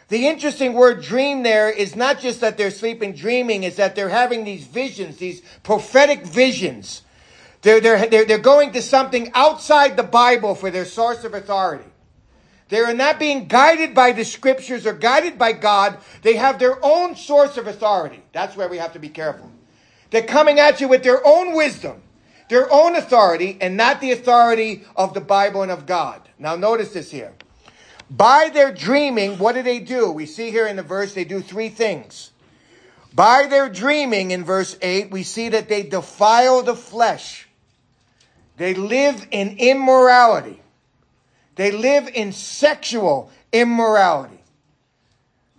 The 0.08 0.26
interesting 0.26 0.74
word 0.74 1.02
dream 1.02 1.42
there 1.42 1.70
is 1.70 1.96
not 1.96 2.20
just 2.20 2.40
that 2.40 2.56
they're 2.56 2.70
sleeping 2.70 3.14
dreaming, 3.14 3.62
is 3.62 3.76
that 3.76 3.94
they're 3.94 4.08
having 4.08 4.44
these 4.44 4.66
visions, 4.66 5.16
these 5.16 5.40
prophetic 5.62 6.26
visions. 6.26 7.02
They're, 7.62 7.80
they're, 7.80 8.06
they're, 8.06 8.24
they're 8.24 8.38
going 8.38 8.72
to 8.72 8.82
something 8.82 9.30
outside 9.34 9.96
the 9.96 10.02
Bible 10.02 10.54
for 10.54 10.70
their 10.70 10.84
source 10.84 11.24
of 11.24 11.34
authority. 11.34 11.90
They 12.68 12.80
are 12.80 12.94
not 12.94 13.18
being 13.18 13.46
guided 13.46 13.94
by 13.94 14.12
the 14.12 14.24
scriptures 14.24 14.86
or 14.86 14.94
guided 14.94 15.38
by 15.38 15.52
God. 15.52 15.98
They 16.22 16.34
have 16.36 16.58
their 16.58 16.82
own 16.84 17.14
source 17.14 17.56
of 17.56 17.66
authority. 17.66 18.22
That's 18.32 18.56
where 18.56 18.68
we 18.68 18.78
have 18.78 18.94
to 18.94 18.98
be 18.98 19.10
careful. 19.10 19.50
They're 20.10 20.22
coming 20.22 20.58
at 20.60 20.80
you 20.80 20.88
with 20.88 21.02
their 21.02 21.26
own 21.26 21.54
wisdom, 21.54 22.02
their 22.48 22.72
own 22.72 22.96
authority, 22.96 23.58
and 23.60 23.76
not 23.76 24.00
the 24.00 24.12
authority 24.12 24.84
of 24.96 25.12
the 25.12 25.20
Bible 25.20 25.62
and 25.62 25.70
of 25.70 25.86
God. 25.86 26.22
Now, 26.38 26.56
notice 26.56 26.92
this 26.92 27.10
here. 27.10 27.32
By 28.10 28.50
their 28.52 28.72
dreaming, 28.72 29.38
what 29.38 29.54
do 29.54 29.62
they 29.62 29.80
do? 29.80 30.10
We 30.10 30.26
see 30.26 30.50
here 30.50 30.66
in 30.66 30.76
the 30.76 30.82
verse 30.82 31.14
they 31.14 31.24
do 31.24 31.40
three 31.40 31.68
things. 31.68 32.30
By 33.14 33.46
their 33.46 33.68
dreaming, 33.68 34.32
in 34.32 34.44
verse 34.44 34.76
8, 34.82 35.10
we 35.10 35.22
see 35.22 35.48
that 35.50 35.68
they 35.68 35.84
defile 35.84 36.62
the 36.62 36.74
flesh. 36.74 37.48
They 38.56 38.74
live 38.74 39.26
in 39.30 39.56
immorality. 39.58 40.60
They 41.56 41.70
live 41.70 42.08
in 42.08 42.32
sexual 42.32 43.30
immorality. 43.52 44.40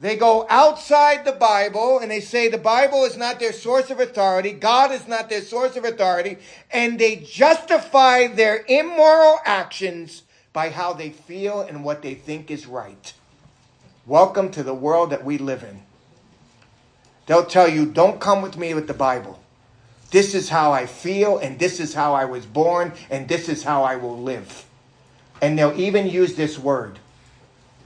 They 0.02 0.18
go 0.18 0.46
outside 0.50 1.24
the 1.24 1.32
Bible 1.32 2.00
and 2.00 2.12
they 2.12 2.20
say 2.20 2.50
the 2.50 2.58
Bible 2.58 3.06
is 3.06 3.16
not 3.16 3.40
their 3.40 3.54
source 3.54 3.90
of 3.90 4.00
authority, 4.00 4.52
God 4.52 4.92
is 4.92 5.08
not 5.08 5.30
their 5.30 5.42
source 5.42 5.78
of 5.78 5.86
authority, 5.86 6.38
and 6.70 7.00
they 7.00 7.16
justify 7.16 8.28
their 8.28 8.66
immoral 8.68 9.40
actions 9.46 10.24
by 10.52 10.70
how 10.70 10.94
they 10.94 11.10
feel 11.12 11.62
and 11.62 11.84
what 11.84 12.02
they 12.02 12.14
think 12.14 12.52
is 12.52 12.68
right. 12.68 13.14
Welcome 14.06 14.52
to 14.52 14.64
the 14.64 14.74
world 14.74 15.12
that 15.12 15.24
we 15.24 15.38
live 15.38 15.64
in. 15.64 15.82
They'll 17.26 17.46
tell 17.46 17.68
you, 17.68 17.86
don't 17.86 18.20
come 18.20 18.42
with 18.42 18.58
me 18.58 18.74
with 18.74 18.88
the 18.88 18.94
Bible. 18.94 19.42
This 20.12 20.36
is 20.36 20.50
how 20.50 20.72
I 20.72 20.86
feel, 20.86 21.38
and 21.38 21.58
this 21.58 21.80
is 21.80 21.94
how 21.94 22.14
I 22.14 22.26
was 22.26 22.46
born, 22.46 22.94
and 23.10 23.28
this 23.28 23.50
is 23.50 23.64
how 23.64 23.84
I 23.84 23.96
will 23.96 24.22
live. 24.22 24.65
And 25.42 25.58
they'll 25.58 25.80
even 25.80 26.08
use 26.08 26.36
this 26.36 26.58
word. 26.58 27.00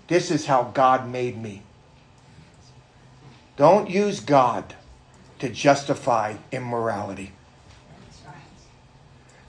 This 0.07 0.31
is 0.31 0.45
how 0.45 0.63
God 0.73 1.09
made 1.09 1.41
me. 1.41 1.63
Don't 3.57 3.89
use 3.89 4.19
God 4.19 4.75
to 5.39 5.49
justify 5.49 6.35
immorality. 6.51 7.33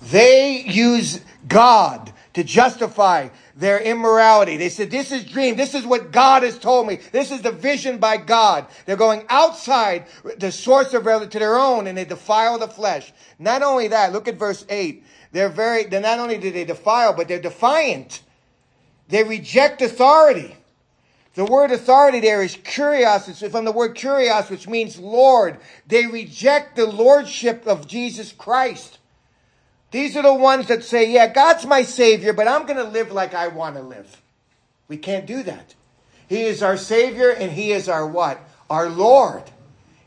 They 0.02 0.62
use 0.62 1.20
God 1.46 2.12
to 2.32 2.44
justify 2.44 3.28
their 3.56 3.80
immorality. 3.80 4.56
They 4.56 4.68
said, 4.68 4.90
this 4.90 5.12
is 5.12 5.24
dream. 5.24 5.56
This 5.56 5.74
is 5.74 5.84
what 5.84 6.12
God 6.12 6.42
has 6.42 6.58
told 6.58 6.86
me. 6.86 6.98
This 7.12 7.30
is 7.30 7.42
the 7.42 7.50
vision 7.50 7.98
by 7.98 8.16
God. 8.16 8.66
They're 8.86 8.96
going 8.96 9.24
outside 9.28 10.06
the 10.38 10.52
source 10.52 10.94
of 10.94 11.06
revelation 11.06 11.32
to 11.32 11.38
their 11.38 11.58
own 11.58 11.86
and 11.86 11.98
they 11.98 12.04
defile 12.04 12.58
the 12.58 12.68
flesh. 12.68 13.12
Not 13.38 13.62
only 13.62 13.88
that, 13.88 14.12
look 14.12 14.28
at 14.28 14.36
verse 14.36 14.64
8. 14.68 15.04
They're 15.32 15.48
very, 15.48 15.84
they're 15.84 16.00
not 16.00 16.18
only 16.18 16.38
do 16.38 16.50
they 16.50 16.64
defile, 16.64 17.12
but 17.12 17.28
they're 17.28 17.40
defiant. 17.40 18.22
They 19.08 19.24
reject 19.24 19.82
authority. 19.82 20.56
The 21.34 21.44
word 21.44 21.70
authority 21.70 22.20
there 22.20 22.42
is 22.42 22.56
kurios. 22.56 23.50
From 23.50 23.64
the 23.64 23.72
word 23.72 23.96
kurios, 23.96 24.50
which 24.50 24.66
means 24.66 24.98
Lord. 24.98 25.58
They 25.86 26.06
reject 26.06 26.76
the 26.76 26.86
lordship 26.86 27.66
of 27.66 27.86
Jesus 27.86 28.32
Christ. 28.32 28.98
These 29.90 30.16
are 30.16 30.22
the 30.22 30.34
ones 30.34 30.68
that 30.68 30.84
say, 30.84 31.10
yeah, 31.10 31.26
God's 31.26 31.66
my 31.66 31.82
savior, 31.82 32.32
but 32.32 32.46
I'm 32.46 32.66
going 32.66 32.76
to 32.76 32.84
live 32.84 33.10
like 33.10 33.34
I 33.34 33.48
want 33.48 33.76
to 33.76 33.82
live. 33.82 34.20
We 34.88 34.96
can't 34.96 35.26
do 35.26 35.42
that. 35.44 35.74
He 36.28 36.42
is 36.42 36.62
our 36.62 36.76
savior 36.76 37.30
and 37.30 37.50
he 37.50 37.72
is 37.72 37.88
our 37.88 38.06
what? 38.06 38.40
Our 38.68 38.88
Lord. 38.88 39.42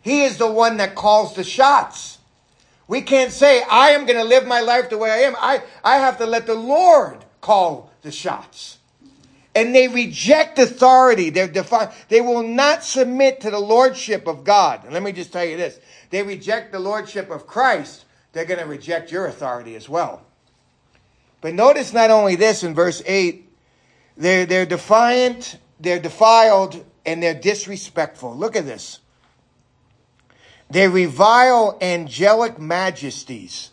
He 0.01 0.23
is 0.23 0.37
the 0.37 0.51
one 0.51 0.77
that 0.77 0.95
calls 0.95 1.35
the 1.35 1.43
shots. 1.43 2.17
We 2.93 3.01
can't 3.01 3.31
say, 3.31 3.63
I 3.63 3.89
am 3.93 4.05
going 4.05 4.19
to 4.19 4.23
live 4.23 4.45
my 4.45 4.59
life 4.59 4.91
the 4.91 4.99
way 4.99 5.09
I 5.09 5.17
am. 5.21 5.35
I, 5.39 5.63
I 5.83 5.97
have 5.97 6.19
to 6.19 6.27
let 6.27 6.45
the 6.45 6.53
Lord 6.53 7.25
call 7.41 7.91
the 8.03 8.11
shots. 8.11 8.77
And 9.55 9.73
they 9.73 9.87
reject 9.87 10.59
authority. 10.59 11.31
They're 11.31 11.47
defi- 11.47 11.91
they 12.09 12.21
will 12.21 12.43
not 12.43 12.83
submit 12.83 13.41
to 13.41 13.49
the 13.49 13.57
lordship 13.57 14.27
of 14.27 14.43
God. 14.43 14.83
And 14.83 14.93
let 14.93 15.01
me 15.01 15.11
just 15.11 15.33
tell 15.33 15.43
you 15.43 15.57
this. 15.57 15.79
They 16.11 16.21
reject 16.21 16.71
the 16.71 16.77
lordship 16.77 17.31
of 17.31 17.47
Christ. 17.47 18.05
They're 18.31 18.45
going 18.45 18.59
to 18.59 18.67
reject 18.67 19.11
your 19.11 19.25
authority 19.25 19.75
as 19.75 19.89
well. 19.89 20.21
But 21.41 21.55
notice 21.55 21.93
not 21.93 22.11
only 22.11 22.35
this 22.35 22.63
in 22.63 22.75
verse 22.75 23.01
8, 23.07 23.49
they're, 24.17 24.45
they're 24.45 24.67
defiant, 24.67 25.57
they're 25.79 25.97
defiled, 25.97 26.85
and 27.07 27.23
they're 27.23 27.33
disrespectful. 27.33 28.35
Look 28.35 28.55
at 28.55 28.67
this. 28.67 28.99
They 30.73 30.87
revile 30.87 31.77
angelic 31.81 32.57
majesties. 32.57 33.69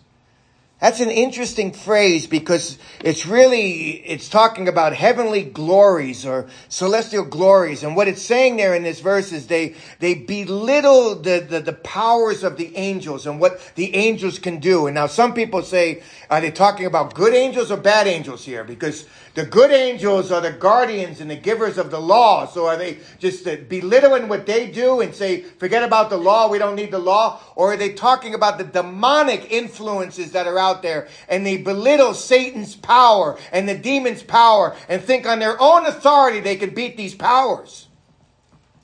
That's 0.82 1.00
an 1.00 1.10
interesting 1.10 1.72
phrase 1.72 2.26
because 2.26 2.78
it's 3.02 3.24
really, 3.24 3.92
it's 4.06 4.28
talking 4.28 4.68
about 4.68 4.94
heavenly 4.94 5.42
glories 5.42 6.26
or 6.26 6.48
celestial 6.68 7.24
glories. 7.24 7.82
And 7.82 7.96
what 7.96 8.06
it's 8.06 8.20
saying 8.20 8.58
there 8.58 8.74
in 8.74 8.82
this 8.82 9.00
verse 9.00 9.32
is 9.32 9.46
they, 9.46 9.76
they 9.98 10.12
belittle 10.12 11.14
the, 11.16 11.46
the, 11.48 11.60
the 11.60 11.72
powers 11.72 12.44
of 12.44 12.58
the 12.58 12.76
angels 12.76 13.26
and 13.26 13.40
what 13.40 13.72
the 13.76 13.94
angels 13.94 14.38
can 14.38 14.58
do. 14.58 14.86
And 14.86 14.94
now 14.94 15.06
some 15.06 15.32
people 15.32 15.62
say, 15.62 16.02
are 16.28 16.42
they 16.42 16.50
talking 16.50 16.84
about 16.84 17.14
good 17.14 17.32
angels 17.32 17.70
or 17.70 17.78
bad 17.78 18.06
angels 18.06 18.44
here? 18.44 18.64
Because 18.64 19.06
the 19.34 19.46
good 19.46 19.70
angels 19.70 20.32
are 20.32 20.40
the 20.40 20.50
guardians 20.50 21.20
and 21.20 21.30
the 21.30 21.36
givers 21.36 21.78
of 21.78 21.90
the 21.90 22.00
law. 22.00 22.46
So 22.46 22.66
are 22.66 22.76
they 22.76 22.98
just 23.18 23.46
uh, 23.46 23.56
belittling 23.68 24.28
what 24.28 24.46
they 24.46 24.70
do 24.70 25.00
and 25.00 25.14
say, 25.14 25.42
forget 25.42 25.84
about 25.84 26.10
the 26.10 26.16
law, 26.16 26.48
we 26.48 26.58
don't 26.58 26.74
need 26.74 26.90
the 26.90 26.98
law? 26.98 27.40
Or 27.54 27.72
are 27.72 27.76
they 27.76 27.92
talking 27.92 28.34
about 28.34 28.58
the 28.58 28.64
demonic 28.64 29.52
influences 29.52 30.32
that 30.32 30.48
are 30.48 30.58
out 30.58 30.82
there 30.82 31.08
and 31.28 31.46
they 31.46 31.58
belittle 31.58 32.14
Satan's 32.14 32.74
power 32.74 33.38
and 33.52 33.68
the 33.68 33.78
demon's 33.78 34.22
power 34.22 34.76
and 34.88 35.02
think 35.02 35.26
on 35.26 35.38
their 35.38 35.60
own 35.60 35.86
authority 35.86 36.40
they 36.40 36.56
can 36.56 36.70
beat 36.70 36.96
these 36.96 37.14
powers? 37.14 37.86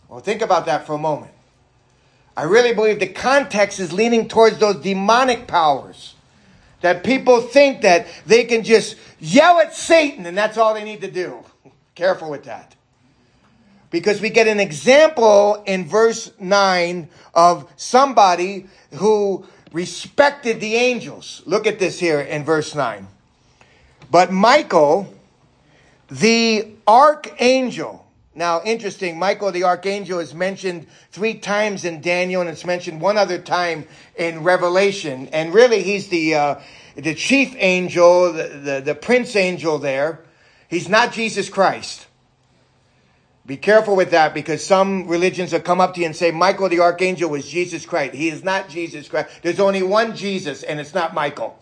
Well, 0.08 0.20
think 0.20 0.42
about 0.42 0.66
that 0.66 0.86
for 0.86 0.94
a 0.94 0.98
moment. 0.98 1.32
I 2.36 2.42
really 2.42 2.74
believe 2.74 3.00
the 3.00 3.06
context 3.06 3.80
is 3.80 3.92
leaning 3.92 4.28
towards 4.28 4.58
those 4.58 4.76
demonic 4.76 5.46
powers. 5.46 6.15
That 6.82 7.04
people 7.04 7.40
think 7.40 7.82
that 7.82 8.06
they 8.26 8.44
can 8.44 8.62
just 8.62 8.96
yell 9.18 9.60
at 9.60 9.74
Satan 9.74 10.26
and 10.26 10.36
that's 10.36 10.58
all 10.58 10.74
they 10.74 10.84
need 10.84 11.00
to 11.00 11.10
do. 11.10 11.44
Careful 11.94 12.30
with 12.30 12.44
that. 12.44 12.74
Because 13.90 14.20
we 14.20 14.30
get 14.30 14.46
an 14.46 14.60
example 14.60 15.62
in 15.66 15.86
verse 15.86 16.30
9 16.38 17.08
of 17.34 17.70
somebody 17.76 18.66
who 18.94 19.46
respected 19.72 20.60
the 20.60 20.74
angels. 20.74 21.42
Look 21.46 21.66
at 21.66 21.78
this 21.78 21.98
here 21.98 22.20
in 22.20 22.44
verse 22.44 22.74
9. 22.74 23.06
But 24.10 24.32
Michael, 24.32 25.12
the 26.08 26.72
archangel, 26.86 28.05
now, 28.36 28.60
interesting, 28.62 29.18
Michael 29.18 29.50
the 29.50 29.64
archangel 29.64 30.18
is 30.18 30.34
mentioned 30.34 30.86
three 31.10 31.34
times 31.34 31.86
in 31.86 32.02
Daniel, 32.02 32.42
and 32.42 32.50
it's 32.50 32.66
mentioned 32.66 33.00
one 33.00 33.16
other 33.16 33.38
time 33.38 33.86
in 34.14 34.42
Revelation. 34.42 35.28
And 35.28 35.54
really, 35.54 35.82
he's 35.82 36.08
the 36.08 36.34
uh, 36.34 36.60
the 36.96 37.14
chief 37.14 37.54
angel, 37.56 38.34
the, 38.34 38.48
the, 38.48 38.82
the 38.84 38.94
prince 38.94 39.36
angel 39.36 39.78
there. 39.78 40.20
He's 40.68 40.86
not 40.86 41.12
Jesus 41.12 41.48
Christ. 41.48 42.06
Be 43.46 43.56
careful 43.56 43.96
with 43.96 44.10
that 44.10 44.34
because 44.34 44.62
some 44.62 45.08
religions 45.08 45.54
will 45.54 45.60
come 45.60 45.80
up 45.80 45.94
to 45.94 46.00
you 46.00 46.06
and 46.06 46.14
say 46.14 46.30
Michael 46.30 46.68
the 46.68 46.80
archangel 46.80 47.30
was 47.30 47.48
Jesus 47.48 47.86
Christ. 47.86 48.14
He 48.14 48.28
is 48.28 48.44
not 48.44 48.68
Jesus 48.68 49.08
Christ. 49.08 49.30
There's 49.40 49.60
only 49.60 49.82
one 49.82 50.14
Jesus, 50.14 50.62
and 50.62 50.78
it's 50.78 50.92
not 50.92 51.14
Michael. 51.14 51.58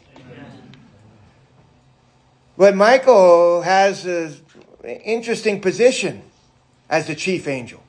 But 2.57 2.75
Michael 2.75 3.63
has 3.63 4.07
an 4.07 4.35
interesting 4.83 5.61
position 5.61 6.23
as 6.89 7.07
the 7.07 7.15
chief 7.15 7.49
angel. 7.49 7.83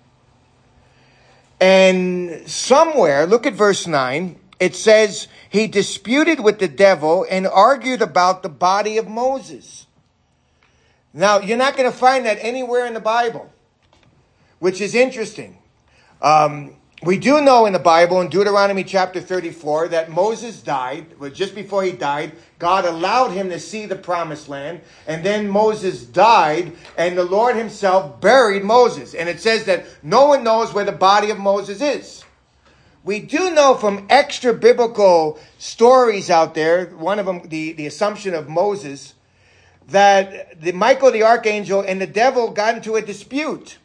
And 1.60 2.50
somewhere, 2.50 3.26
look 3.26 3.46
at 3.46 3.54
verse 3.54 3.88
9, 3.88 4.40
it 4.60 4.76
says, 4.76 5.28
he 5.50 5.68
disputed 5.68 6.40
with 6.40 6.60
the 6.60 6.68
devil 6.68 7.26
and 7.30 7.48
argued 7.48 8.02
about 8.02 8.44
the 8.44 8.50
body 8.50 8.98
of 8.98 9.08
Moses. 9.08 9.86
Now, 11.14 11.40
you're 11.40 11.58
not 11.58 11.78
going 11.78 11.90
to 11.90 11.98
find 11.98 12.26
that 12.26 12.38
anywhere 12.42 12.86
in 12.86 12.94
the 12.94 13.00
Bible, 13.00 13.52
which 14.60 14.82
is 14.82 14.96
interesting. 14.96 15.58
Um, 16.22 16.76
we 17.06 17.18
do 17.18 17.40
know 17.40 17.68
in 17.68 17.74
the 17.74 17.80
Bible, 17.80 18.20
in 18.22 18.30
Deuteronomy 18.30 18.84
chapter 18.84 19.22
34, 19.22 19.90
that 19.90 20.10
Moses 20.10 20.62
died, 20.62 21.06
just 21.34 21.54
before 21.54 21.84
he 21.84 21.92
died, 21.92 22.32
God 22.58 22.84
allowed 22.84 23.30
him 23.30 23.50
to 23.50 23.60
see 23.60 23.86
the 23.86 23.96
promised 23.96 24.50
land, 24.50 24.82
and 25.06 25.24
then 25.24 25.48
Moses 25.48 26.04
died, 26.04 26.74
and 26.98 27.16
the 27.16 27.24
Lord 27.24 27.56
himself 27.56 28.20
buried 28.20 28.64
Moses. 28.64 29.14
And 29.14 29.30
it 29.30 29.40
says 29.40 29.66
that 29.66 29.86
no 30.02 30.26
one 30.26 30.44
knows 30.44 30.74
where 30.74 30.86
the 30.86 30.92
body 30.92 31.30
of 31.30 31.38
Moses 31.38 31.80
is. 31.80 32.24
We 33.04 33.20
do 33.20 33.52
know 33.52 33.76
from 33.76 34.08
extra 34.10 34.52
biblical 34.52 35.40
stories 35.60 36.32
out 36.32 36.56
there, 36.56 36.88
one 36.88 37.20
of 37.20 37.28
them, 37.28 37.48
the, 37.50 37.74
the 37.74 37.86
assumption 37.86 38.34
of 38.34 38.50
Moses, 38.50 39.14
that 39.90 40.60
the 40.60 40.72
Michael 40.72 41.12
the 41.12 41.22
archangel 41.22 41.82
and 41.82 42.02
the 42.02 42.08
devil 42.08 42.50
got 42.50 42.76
into 42.76 42.96
a 42.96 43.02
dispute 43.04 43.78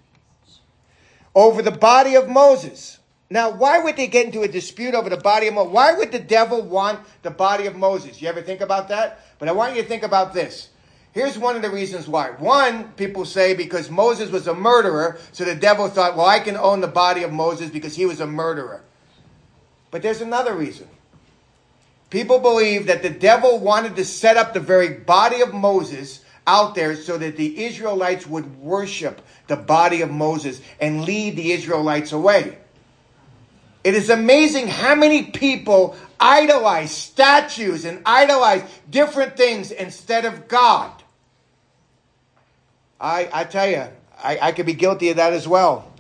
over 1.35 1.61
the 1.61 1.71
body 1.71 2.15
of 2.15 2.27
Moses. 2.27 3.00
Now, 3.33 3.51
why 3.51 3.79
would 3.79 3.97
they 3.97 4.09
get 4.09 4.27
into 4.27 4.43
a 4.43 4.49
dispute 4.49 4.95
over 4.95 5.09
the 5.09 5.17
body 5.17 5.47
of 5.47 5.55
Moses? 5.55 5.73
Why 5.73 5.93
would 5.93 6.11
the 6.11 6.19
devil 6.19 6.63
want 6.63 6.99
the 7.23 7.31
body 7.31 7.67
of 7.67 7.77
Moses? 7.77 8.21
You 8.21 8.29
ever 8.29 8.43
think 8.43 8.61
about 8.61 8.89
that? 8.89 9.21
But 9.39 9.49
I 9.49 9.53
want 9.53 9.77
you 9.77 9.83
to 9.83 9.89
think 9.89 10.03
about 10.03 10.35
this. 10.35 10.69
Here's 11.13 11.39
one 11.39 11.55
of 11.55 11.63
the 11.63 11.71
reasons 11.71 12.09
why. 12.09 12.31
One, 12.31 12.93
people 12.93 13.25
say 13.25 13.55
because 13.55 13.89
Moses 13.89 14.31
was 14.31 14.49
a 14.49 14.55
murderer, 14.55 15.19
so 15.31 15.45
the 15.45 15.55
devil 15.55 15.89
thought, 15.89 16.17
well, 16.17 16.27
I 16.27 16.41
can 16.41 16.57
own 16.57 16.81
the 16.81 16.89
body 16.89 17.23
of 17.23 17.33
Moses 17.33 17.71
because 17.71 17.95
he 17.95 18.05
was 18.05 18.21
a 18.21 18.27
murderer. 18.27 18.83
But 19.93 20.03
there's 20.03 20.21
another 20.21 20.55
reason. 20.55 20.89
People 22.11 22.41
believe 22.41 22.87
that 22.87 23.03
the 23.03 23.11
devil 23.11 23.61
wanted 23.61 23.95
to 23.97 24.05
set 24.05 24.37
up 24.37 24.55
the 24.55 24.61
very 24.61 24.89
body 24.89 25.41
of 25.41 25.55
Moses 25.55 26.25
out 26.47 26.75
there 26.75 26.97
so 26.97 27.17
that 27.19 27.37
the 27.37 27.65
Israelites 27.65 28.27
would 28.27 28.59
worship 28.59 29.21
the 29.47 29.57
body 29.57 30.01
of 30.01 30.11
Moses 30.11 30.61
and 30.81 31.05
lead 31.05 31.37
the 31.37 31.53
Israelites 31.53 32.11
away. 32.11 32.59
It 33.83 33.95
is 33.95 34.11
amazing 34.11 34.69
how 34.69 34.95
many 34.95 35.25
people 35.25 35.97
idolize 36.19 36.91
statues 36.91 37.85
and 37.85 38.03
idolize 38.05 38.63
different 38.91 39.37
things 39.37 39.71
instead 39.71 40.25
of 40.27 40.49
God. 40.49 40.93
I, 43.01 43.29
I 43.33 43.45
tell 43.45 43.69
you, 43.69 43.85
I, 44.23 44.39
I 44.41 44.53
could 44.53 44.67
be 44.67 44.75
guilty 44.75 45.09
of 45.11 45.17
that 45.17 45.33
as 45.33 45.49
well. 45.49 45.91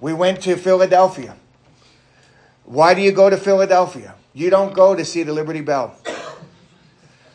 We 0.00 0.14
went 0.14 0.42
to 0.42 0.56
Philadelphia. 0.56 1.36
Why 2.64 2.94
do 2.94 3.02
you 3.02 3.12
go 3.12 3.28
to 3.28 3.36
Philadelphia? 3.36 4.14
You 4.32 4.48
don't 4.48 4.72
go 4.72 4.94
to 4.94 5.04
see 5.04 5.22
the 5.22 5.32
Liberty 5.32 5.60
Bell. 5.60 5.96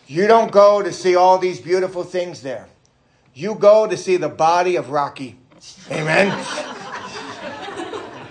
You 0.08 0.28
don't 0.28 0.52
go 0.52 0.82
to 0.82 0.92
see 0.92 1.16
all 1.16 1.38
these 1.38 1.60
beautiful 1.60 2.04
things 2.04 2.42
there. 2.42 2.68
You 3.34 3.56
go 3.56 3.88
to 3.88 3.98
see 3.98 4.18
the 4.18 4.30
body 4.30 4.76
of 4.76 4.90
Rocky. 4.90 5.38
Amen. 5.90 6.30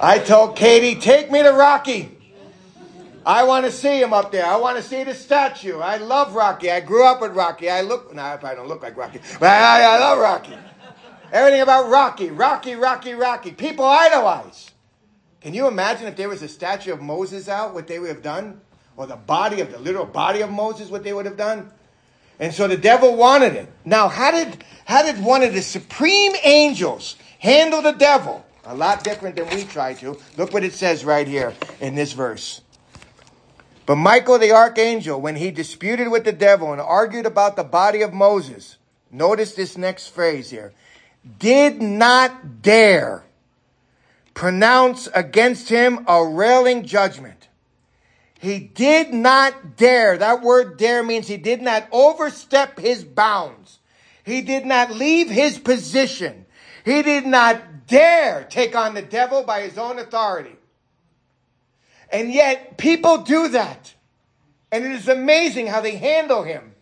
I 0.02 0.18
told 0.18 0.56
Katie, 0.56 1.00
take 1.00 1.30
me 1.30 1.44
to 1.44 1.52
Rocky. 1.52 2.18
I 3.24 3.44
want 3.44 3.66
to 3.66 3.70
see 3.70 4.02
him 4.02 4.12
up 4.12 4.32
there. 4.32 4.44
I 4.44 4.56
want 4.56 4.76
to 4.76 4.82
see 4.82 5.04
the 5.04 5.14
statue. 5.14 5.78
I 5.78 5.98
love 5.98 6.34
Rocky. 6.34 6.72
I 6.72 6.80
grew 6.80 7.06
up 7.06 7.20
with 7.20 7.36
Rocky. 7.36 7.70
I 7.70 7.82
look, 7.82 8.12
no, 8.12 8.20
I 8.20 8.36
probably 8.36 8.56
don't 8.56 8.66
look 8.66 8.82
like 8.82 8.96
Rocky, 8.96 9.20
but 9.38 9.48
I, 9.48 9.84
I 9.84 9.98
love 10.00 10.18
Rocky. 10.18 10.58
Everything 11.30 11.60
about 11.60 11.88
Rocky, 11.88 12.30
Rocky, 12.30 12.74
Rocky, 12.74 13.14
Rocky. 13.14 13.52
People 13.52 13.84
idolize. 13.84 14.72
Can 15.40 15.54
you 15.54 15.68
imagine 15.68 16.08
if 16.08 16.16
there 16.16 16.28
was 16.28 16.42
a 16.42 16.48
statue 16.48 16.92
of 16.92 17.00
Moses 17.00 17.48
out, 17.48 17.72
what 17.72 17.86
they 17.86 18.00
would 18.00 18.08
have 18.08 18.22
done? 18.22 18.60
Or 18.96 19.06
the 19.06 19.14
body 19.14 19.60
of 19.60 19.70
the 19.70 19.78
literal 19.78 20.04
body 20.04 20.40
of 20.40 20.50
Moses, 20.50 20.90
what 20.90 21.04
they 21.04 21.12
would 21.12 21.26
have 21.26 21.36
done? 21.36 21.70
And 22.40 22.52
so 22.52 22.66
the 22.66 22.76
devil 22.76 23.14
wanted 23.14 23.54
it. 23.54 23.68
Now, 23.84 24.08
how 24.08 24.32
did, 24.32 24.64
how 24.84 25.04
did 25.04 25.24
one 25.24 25.44
of 25.44 25.54
the 25.54 25.62
supreme 25.62 26.32
angels 26.42 27.14
handle 27.38 27.82
the 27.82 27.92
devil? 27.92 28.44
A 28.64 28.75
lot 28.75 29.03
different 29.03 29.37
than 29.37 29.48
we 29.51 29.64
try 29.64 29.94
to. 29.94 30.18
Look 30.37 30.53
what 30.53 30.64
it 30.64 30.72
says 30.72 31.05
right 31.05 31.27
here 31.27 31.53
in 31.81 31.94
this 31.94 32.12
verse. 32.12 32.61
But 33.87 33.96
Michael 33.96 34.38
the 34.38 34.53
archangel, 34.53 35.20
when 35.20 35.37
he 35.37 35.51
disputed 35.51 36.11
with 36.11 36.25
the 36.25 36.33
devil 36.33 36.72
and 36.72 36.81
argued 36.81 37.27
about 37.27 37.57
the 37.57 37.64
body 37.64 38.03
of 38.03 38.12
Moses, 38.12 38.77
notice 39.11 39.55
this 39.55 39.77
next 39.77 40.09
phrase 40.09 40.51
here, 40.51 40.72
did 41.38 41.83
not 41.83 42.62
dare 42.62 43.25
pronounce 44.35 45.09
against 45.14 45.68
him 45.68 46.05
a 46.07 46.25
railing 46.25 46.85
judgment. 46.85 47.48
He 48.38 48.59
did 48.59 49.12
not 49.12 49.77
dare. 49.77 50.18
That 50.18 50.42
word 50.42 50.77
dare 50.77 51.03
means 51.03 51.29
he 51.29 51.37
did 51.37 51.62
not 51.62 51.87
overstep 51.92 52.79
his 52.79 53.05
bounds. 53.05 53.79
He 54.25 54.40
did 54.40 54.66
not 54.66 54.90
leave 54.90 55.29
his 55.29 55.59
position. 55.59 56.46
He 56.85 57.03
did 57.03 57.25
not 57.27 57.71
dare 57.86 58.46
take 58.48 58.74
on 58.74 58.94
the 58.94 59.02
devil 59.02 59.42
by 59.42 59.62
his 59.62 59.78
own 59.78 59.98
authority. 59.98 60.56
And 62.10 62.32
yet, 62.32 62.76
people 62.76 63.18
do 63.18 63.48
that. 63.48 63.94
And 64.70 64.84
it 64.84 64.92
is 64.92 65.08
amazing 65.08 65.66
how 65.66 65.80
they 65.80 65.96
handle 65.96 66.42
him. 66.42 66.74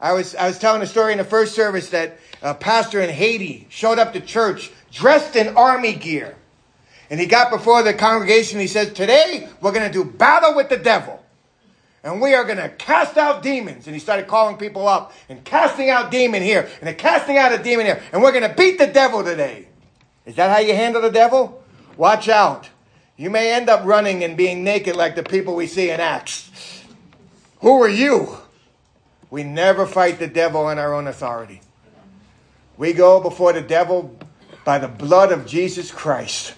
I 0.00 0.12
was, 0.14 0.34
I 0.34 0.48
was 0.48 0.58
telling 0.58 0.82
a 0.82 0.86
story 0.86 1.12
in 1.12 1.18
the 1.18 1.24
first 1.24 1.54
service 1.54 1.90
that 1.90 2.18
a 2.42 2.54
pastor 2.54 3.00
in 3.00 3.08
Haiti 3.08 3.66
showed 3.70 3.98
up 3.98 4.14
to 4.14 4.20
church 4.20 4.70
dressed 4.90 5.36
in 5.36 5.56
army 5.56 5.94
gear. 5.94 6.36
And 7.08 7.20
he 7.20 7.26
got 7.26 7.50
before 7.50 7.82
the 7.82 7.94
congregation. 7.94 8.58
He 8.58 8.66
said, 8.66 8.96
Today 8.96 9.48
we're 9.60 9.72
going 9.72 9.86
to 9.86 9.92
do 9.92 10.04
battle 10.04 10.56
with 10.56 10.70
the 10.70 10.76
devil. 10.76 11.22
And 12.02 12.20
we 12.20 12.34
are 12.34 12.44
going 12.44 12.58
to 12.58 12.68
cast 12.68 13.16
out 13.16 13.42
demons. 13.42 13.86
And 13.86 13.94
he 13.94 14.00
started 14.00 14.26
calling 14.26 14.56
people 14.56 14.88
up 14.88 15.12
and 15.28 15.44
casting 15.44 15.88
out 15.88 16.10
demon 16.10 16.42
here 16.42 16.68
and 16.80 16.98
casting 16.98 17.38
out 17.38 17.52
a 17.52 17.62
demon 17.62 17.86
here. 17.86 18.02
And 18.12 18.22
we're 18.22 18.32
going 18.32 18.48
to 18.48 18.54
beat 18.54 18.78
the 18.78 18.88
devil 18.88 19.22
today. 19.22 19.68
Is 20.24 20.36
that 20.36 20.50
how 20.50 20.58
you 20.58 20.74
handle 20.74 21.02
the 21.02 21.10
devil? 21.10 21.62
Watch 21.96 22.28
out. 22.28 22.68
You 23.16 23.30
may 23.30 23.52
end 23.52 23.68
up 23.68 23.84
running 23.84 24.24
and 24.24 24.36
being 24.36 24.64
naked 24.64 24.96
like 24.96 25.14
the 25.14 25.22
people 25.22 25.54
we 25.54 25.66
see 25.66 25.90
in 25.90 26.00
Acts. 26.00 26.82
Who 27.60 27.82
are 27.82 27.88
you? 27.88 28.38
We 29.30 29.44
never 29.44 29.86
fight 29.86 30.18
the 30.18 30.26
devil 30.26 30.68
in 30.68 30.78
our 30.78 30.94
own 30.94 31.06
authority. 31.06 31.60
We 32.76 32.92
go 32.92 33.20
before 33.20 33.52
the 33.52 33.62
devil 33.62 34.16
by 34.64 34.78
the 34.78 34.88
blood 34.88 35.32
of 35.32 35.46
Jesus 35.46 35.90
Christ. 35.90 36.54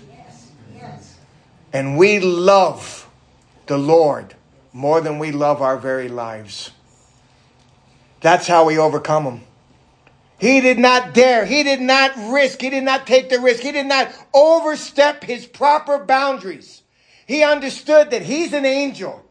And 1.73 1.99
we 1.99 2.21
love 2.21 3.09
the 3.67 3.79
Lord 3.79 4.35
more 4.73 5.01
than 5.01 5.19
we 5.19 5.33
love 5.33 5.61
our 5.61 5.77
very 5.77 6.09
lives. 6.09 6.71
That's 8.21 8.47
how 8.47 8.65
we 8.65 8.79
overcome 8.79 9.25
him. 9.25 9.41
He 10.39 10.61
did 10.61 10.79
not 10.79 11.15
dare. 11.15 11.45
He 11.45 11.63
did 11.63 11.81
not 11.81 12.13
risk. 12.33 12.61
He 12.61 12.71
did 12.71 12.85
not 12.85 13.07
take 13.07 13.29
the 13.29 13.41
risk. 13.41 13.63
He 13.63 13.73
did 13.73 13.87
not 13.87 14.13
overstep 14.33 15.23
his 15.23 15.47
proper 15.47 15.99
boundaries. 15.99 16.83
He 17.27 17.43
understood 17.43 18.11
that 18.11 18.23
he's 18.23 18.53
an 18.53 18.67
angel, 18.67 19.25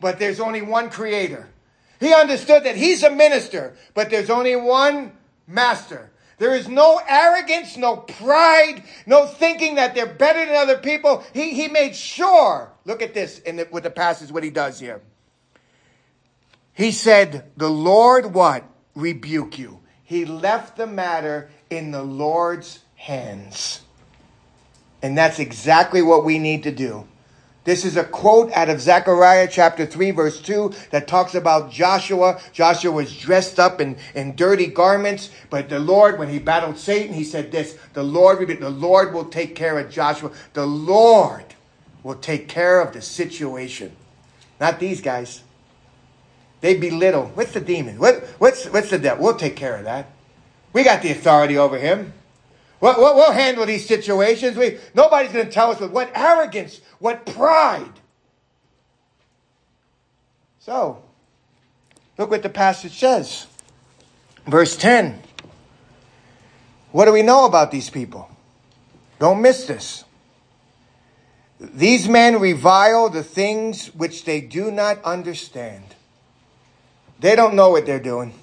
but 0.00 0.18
there's 0.18 0.40
only 0.40 0.62
one 0.62 0.90
creator. 0.90 1.48
He 2.00 2.14
understood 2.14 2.64
that 2.64 2.76
he's 2.76 3.02
a 3.02 3.10
minister, 3.10 3.76
but 3.94 4.10
there's 4.10 4.30
only 4.30 4.56
one 4.56 5.12
master. 5.46 6.10
There 6.38 6.54
is 6.54 6.68
no 6.68 6.98
arrogance, 7.06 7.76
no 7.76 7.98
pride, 7.98 8.82
no 9.04 9.26
thinking 9.26 9.74
that 9.74 9.94
they're 9.94 10.06
better 10.06 10.44
than 10.46 10.56
other 10.56 10.78
people. 10.78 11.22
He, 11.34 11.52
he 11.52 11.68
made 11.68 11.94
sure. 11.94 12.72
Look 12.86 13.02
at 13.02 13.12
this 13.12 13.40
in 13.40 13.56
the, 13.56 13.68
with 13.70 13.82
the 13.82 13.90
passage, 13.90 14.32
what 14.32 14.42
he 14.42 14.48
does 14.48 14.80
here. 14.80 15.02
He 16.72 16.92
said, 16.92 17.50
The 17.58 17.68
Lord 17.68 18.32
what? 18.32 18.64
Rebuke 18.94 19.58
you. 19.58 19.79
He 20.10 20.24
left 20.24 20.76
the 20.76 20.88
matter 20.88 21.50
in 21.70 21.92
the 21.92 22.02
Lord's 22.02 22.80
hands. 22.96 23.80
And 25.00 25.16
that's 25.16 25.38
exactly 25.38 26.02
what 26.02 26.24
we 26.24 26.40
need 26.40 26.64
to 26.64 26.72
do. 26.72 27.06
This 27.62 27.84
is 27.84 27.96
a 27.96 28.02
quote 28.02 28.50
out 28.50 28.68
of 28.68 28.80
Zechariah 28.80 29.46
chapter 29.48 29.86
3 29.86 30.10
verse 30.10 30.40
2 30.40 30.74
that 30.90 31.06
talks 31.06 31.36
about 31.36 31.70
Joshua. 31.70 32.40
Joshua 32.52 32.90
was 32.90 33.16
dressed 33.16 33.60
up 33.60 33.80
in, 33.80 33.96
in 34.16 34.34
dirty 34.34 34.66
garments, 34.66 35.30
but 35.48 35.68
the 35.68 35.78
Lord, 35.78 36.18
when 36.18 36.28
he 36.28 36.40
battled 36.40 36.76
Satan, 36.76 37.14
he 37.14 37.22
said 37.22 37.52
this, 37.52 37.78
the 37.92 38.02
Lord, 38.02 38.44
the 38.48 38.68
Lord 38.68 39.14
will 39.14 39.26
take 39.26 39.54
care 39.54 39.78
of 39.78 39.92
Joshua. 39.92 40.32
The 40.54 40.66
Lord 40.66 41.54
will 42.02 42.16
take 42.16 42.48
care 42.48 42.80
of 42.80 42.92
the 42.94 43.00
situation. 43.00 43.94
Not 44.58 44.80
these 44.80 45.00
guys. 45.00 45.44
They 46.60 46.76
belittle. 46.76 47.30
What's 47.34 47.52
the 47.52 47.60
demon? 47.60 47.98
What, 47.98 48.22
what's, 48.38 48.66
what's 48.66 48.90
the 48.90 48.98
devil? 48.98 49.24
We'll 49.24 49.36
take 49.36 49.56
care 49.56 49.76
of 49.76 49.84
that. 49.84 50.06
We 50.72 50.84
got 50.84 51.02
the 51.02 51.10
authority 51.10 51.56
over 51.56 51.78
him. 51.78 52.12
We'll, 52.80 52.96
we'll, 52.96 53.16
we'll 53.16 53.32
handle 53.32 53.66
these 53.66 53.86
situations. 53.86 54.56
We, 54.56 54.78
nobody's 54.94 55.32
going 55.32 55.46
to 55.46 55.52
tell 55.52 55.70
us 55.70 55.80
with 55.80 55.90
what 55.90 56.10
arrogance, 56.14 56.80
what 56.98 57.26
pride. 57.26 57.92
So, 60.60 61.02
look 62.18 62.30
what 62.30 62.42
the 62.42 62.48
passage 62.48 62.98
says. 62.98 63.46
Verse 64.46 64.76
10. 64.76 65.22
What 66.92 67.06
do 67.06 67.12
we 67.12 67.22
know 67.22 67.46
about 67.46 67.70
these 67.70 67.88
people? 67.88 68.28
Don't 69.18 69.40
miss 69.40 69.66
this. 69.66 70.04
These 71.60 72.08
men 72.08 72.40
revile 72.40 73.10
the 73.10 73.22
things 73.22 73.94
which 73.94 74.24
they 74.24 74.40
do 74.40 74.70
not 74.70 75.02
understand. 75.04 75.84
They 77.20 77.36
don't 77.36 77.54
know 77.54 77.70
what 77.70 77.86
they're 77.86 78.00
doing. 78.00 78.34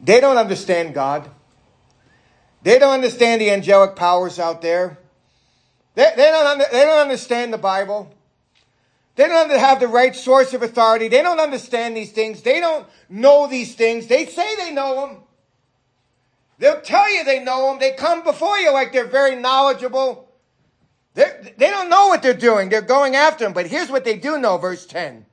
They 0.00 0.20
don't 0.20 0.38
understand 0.38 0.94
God. 0.94 1.28
They 2.62 2.78
don't 2.78 2.94
understand 2.94 3.40
the 3.40 3.50
angelic 3.50 3.96
powers 3.96 4.38
out 4.38 4.62
there. 4.62 4.98
They, 5.94 6.10
they, 6.16 6.30
don't, 6.30 6.46
under, 6.46 6.64
they 6.70 6.84
don't 6.84 6.98
understand 6.98 7.52
the 7.52 7.58
Bible. 7.58 8.12
They 9.16 9.26
don't 9.26 9.50
have 9.50 9.80
the 9.80 9.88
right 9.88 10.14
source 10.14 10.52
of 10.52 10.62
authority. 10.62 11.08
They 11.08 11.22
don't 11.22 11.40
understand 11.40 11.96
these 11.96 12.12
things. 12.12 12.42
They 12.42 12.60
don't 12.60 12.86
know 13.08 13.46
these 13.46 13.74
things. 13.74 14.06
They 14.06 14.26
say 14.26 14.56
they 14.56 14.72
know 14.72 15.06
them. 15.06 15.22
They'll 16.58 16.80
tell 16.80 17.12
you 17.12 17.24
they 17.24 17.42
know 17.42 17.68
them. 17.68 17.78
They 17.80 17.92
come 17.92 18.22
before 18.22 18.58
you 18.58 18.72
like 18.72 18.92
they're 18.92 19.06
very 19.06 19.36
knowledgeable. 19.36 20.28
They're, 21.14 21.42
they 21.56 21.70
don't 21.70 21.88
know 21.88 22.08
what 22.08 22.22
they're 22.22 22.34
doing. 22.34 22.68
They're 22.68 22.82
going 22.82 23.16
after 23.16 23.44
them. 23.44 23.54
But 23.54 23.66
here's 23.66 23.90
what 23.90 24.04
they 24.04 24.16
do 24.16 24.38
know, 24.38 24.58
verse 24.58 24.86
10. 24.86 25.24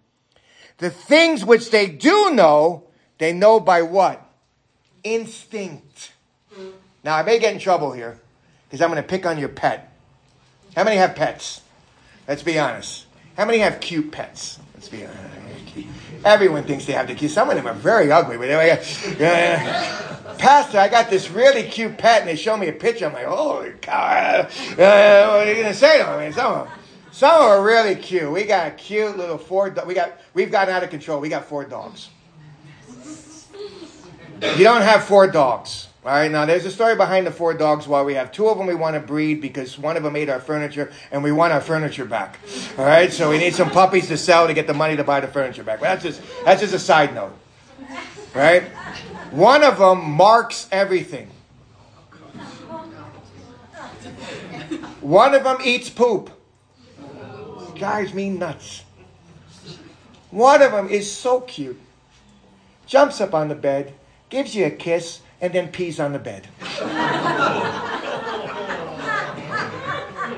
The 0.78 0.90
things 0.90 1.46
which 1.46 1.72
they 1.72 1.88
do 1.88 2.32
know, 2.32 2.84
they 3.18 3.34
know 3.34 3.60
by 3.60 3.82
what? 3.82 4.26
Instinct. 5.04 6.14
Now, 7.04 7.16
I 7.16 7.24
may 7.24 7.40
get 7.40 7.54
in 7.54 7.60
trouble 7.60 7.92
here 7.92 8.20
because 8.66 8.82
I'm 8.82 8.90
going 8.90 9.02
to 9.02 9.08
pick 9.08 9.26
on 9.26 9.38
your 9.38 9.50
pet. 9.50 9.92
How 10.76 10.84
many 10.84 10.98
have 10.98 11.16
pets? 11.16 11.62
Let's 12.28 12.44
be 12.44 12.58
honest. 12.58 13.06
How 13.38 13.46
many 13.46 13.60
have 13.60 13.80
cute 13.80 14.12
pets? 14.12 14.60
Let's 14.74 14.90
be 14.90 15.06
honest. 15.06 15.20
Everyone 16.24 16.64
thinks 16.64 16.86
they 16.86 16.94
have 16.94 17.08
the 17.08 17.16
cute. 17.16 17.32
Some 17.32 17.50
of 17.50 17.56
them 17.56 17.68
are 17.68 17.74
very 17.74 18.12
ugly. 18.12 18.38
But 18.38 18.50
anyway, 18.50 18.72
uh, 18.72 20.36
Pastor, 20.36 20.80
I 20.80 20.88
got 20.88 21.10
this 21.10 21.30
really 21.30 21.64
cute 21.64 21.98
pet, 21.98 22.22
and 22.22 22.30
they 22.30 22.36
show 22.36 22.56
me 22.56 22.68
a 22.70 22.74
picture. 22.74 23.08
I'm 23.08 23.14
like, 23.14 23.26
holy 23.26 23.72
cow! 23.82 23.92
Uh, 23.92 24.48
what 24.48 25.48
are 25.48 25.54
you 25.54 25.62
gonna 25.62 25.74
say 25.74 25.98
to? 25.98 26.08
I 26.08 26.24
mean, 26.24 26.34
some 26.34 26.54
of 26.54 26.68
them, 26.68 26.78
some 27.14 27.44
are 27.44 27.64
really 27.64 27.94
cute. 27.94 28.32
We 28.32 28.44
got 28.44 28.68
a 28.68 28.72
cute 28.72 29.16
little 29.16 29.38
four. 29.38 29.70
We 29.86 29.94
got 29.94 30.20
we've 30.34 30.52
gotten 30.52 30.74
out 30.74 30.84
of 30.84 30.90
control. 30.90 31.22
We 31.22 31.30
got 31.30 31.46
four 31.46 31.64
dogs. 31.64 32.10
You 34.42 34.64
don't 34.64 34.82
have 34.82 35.04
four 35.04 35.28
dogs. 35.28 35.90
All 36.04 36.12
right, 36.12 36.30
now 36.30 36.46
there's 36.46 36.66
a 36.66 36.72
story 36.72 36.96
behind 36.96 37.28
the 37.28 37.32
four 37.32 37.54
dogs 37.54 37.88
why 37.88 38.02
we 38.02 38.16
have 38.16 38.32
two 38.32 38.48
of 38.48 38.58
them 38.58 38.66
we 38.66 38.74
want 38.74 38.96
to 38.96 39.00
breed 39.00 39.42
because 39.42 39.78
one 39.78 39.96
of 39.96 40.02
them 40.02 40.16
ate 40.16 40.28
our 40.28 40.40
furniture 40.40 40.92
and 41.12 41.24
we 41.24 41.32
want 41.32 41.54
our 41.54 41.62
furniture 41.62 42.04
back. 42.04 42.40
All 42.80 42.84
right, 42.84 43.14
so 43.14 43.30
we 43.30 43.38
need 43.38 43.54
some 43.54 43.70
puppies 43.70 44.08
to 44.08 44.18
sell 44.18 44.48
to 44.48 44.54
get 44.56 44.66
the 44.66 44.74
money 44.74 44.98
to 44.98 45.04
buy 45.04 45.20
the 45.20 45.28
furniture 45.28 45.64
back. 45.64 45.82
But 45.82 46.02
that's 46.02 46.04
just 46.04 46.22
that's 46.44 46.62
just 46.62 46.74
a 46.74 46.80
side 46.80 47.14
note. 47.14 47.34
Right? 48.34 48.64
One 49.30 49.64
of 49.64 49.78
them 49.78 50.04
marks 50.10 50.68
everything. 50.72 51.30
One 55.00 55.36
of 55.36 55.44
them 55.44 55.58
eats 55.64 55.92
poop. 55.92 56.32
Drives 57.76 58.14
me 58.14 58.30
nuts. 58.30 58.84
One 60.32 60.62
of 60.62 60.72
them 60.72 60.90
is 60.90 61.12
so 61.12 61.42
cute. 61.42 61.80
Jumps 62.86 63.22
up 63.22 63.34
on 63.34 63.48
the 63.48 63.56
bed, 63.56 63.94
gives 64.30 64.56
you 64.56 64.66
a 64.66 64.72
kiss, 64.72 65.22
and 65.42 65.54
then 65.54 65.70
pees 65.70 66.00
on 66.00 66.14
the 66.14 66.20
bed. 66.20 66.48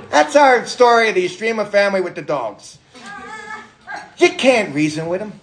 That's 0.10 0.36
our 0.36 0.66
story 0.66 1.10
of 1.10 1.16
the 1.16 1.26
Extrema 1.26 1.70
family 1.70 2.02
with 2.02 2.16
the 2.16 2.22
dogs. 2.22 2.78
You 4.18 4.30
can't 4.30 4.74
reason 4.74 5.08
with 5.08 5.20
them. 5.20 5.40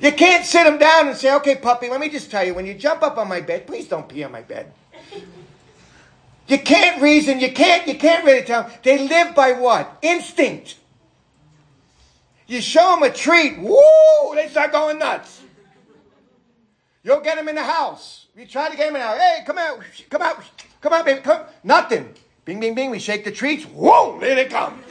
You 0.00 0.12
can't 0.12 0.44
sit 0.44 0.64
them 0.64 0.78
down 0.78 1.08
and 1.08 1.16
say, 1.16 1.34
okay, 1.36 1.56
puppy, 1.56 1.88
let 1.88 1.98
me 2.00 2.08
just 2.08 2.30
tell 2.30 2.44
you, 2.44 2.54
when 2.54 2.66
you 2.66 2.74
jump 2.74 3.02
up 3.02 3.18
on 3.18 3.26
my 3.28 3.40
bed, 3.40 3.66
please 3.66 3.88
don't 3.88 4.08
pee 4.08 4.22
on 4.22 4.30
my 4.30 4.42
bed. 4.42 4.72
You 6.48 6.58
can't 6.58 7.00
reason, 7.02 7.40
you 7.40 7.52
can't, 7.52 7.86
you 7.86 7.94
can't 7.94 8.24
really 8.24 8.42
tell 8.42 8.64
them. 8.64 8.72
They 8.82 9.06
live 9.06 9.34
by 9.34 9.52
what? 9.52 9.98
Instinct. 10.02 10.76
You 12.46 12.62
show 12.62 12.92
them 12.92 13.02
a 13.02 13.12
treat, 13.12 13.58
woo, 13.58 14.34
they 14.34 14.48
start 14.48 14.72
going 14.72 14.98
nuts. 14.98 15.42
You'll 17.04 17.20
get 17.20 17.36
them 17.36 17.48
in 17.48 17.54
the 17.54 17.62
house. 17.62 18.26
We 18.34 18.46
try 18.46 18.70
to 18.70 18.76
get 18.76 18.88
him 18.88 18.96
out. 18.96 19.18
Hey, 19.18 19.42
come 19.46 19.58
out. 19.58 19.80
Come 20.10 20.22
out. 20.22 20.42
Come 20.80 20.92
out, 20.92 21.04
baby. 21.04 21.20
Come. 21.20 21.42
Nothing. 21.64 22.14
Bing, 22.44 22.60
bing, 22.60 22.74
bing. 22.74 22.90
We 22.90 22.98
shake 22.98 23.24
the 23.24 23.32
treats. 23.32 23.64
Whoa, 23.64 24.18
there 24.20 24.34
they 24.34 24.46
come. 24.46 24.82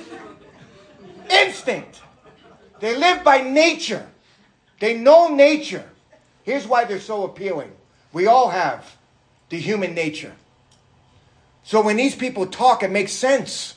Instinct. 1.29 2.01
They 2.79 2.95
live 2.95 3.23
by 3.23 3.41
nature. 3.41 4.07
They 4.79 4.97
know 4.97 5.27
nature. 5.33 5.87
Here's 6.43 6.67
why 6.67 6.85
they're 6.85 6.99
so 6.99 7.23
appealing. 7.23 7.71
We 8.13 8.27
all 8.27 8.49
have 8.49 8.97
the 9.49 9.59
human 9.59 9.93
nature. 9.93 10.33
So 11.67 11.81
when 11.81 11.97
these 11.97 12.15
people 12.15 12.47
talk, 12.47 12.81
it 12.81 12.91
makes 12.91 13.11
sense. 13.11 13.75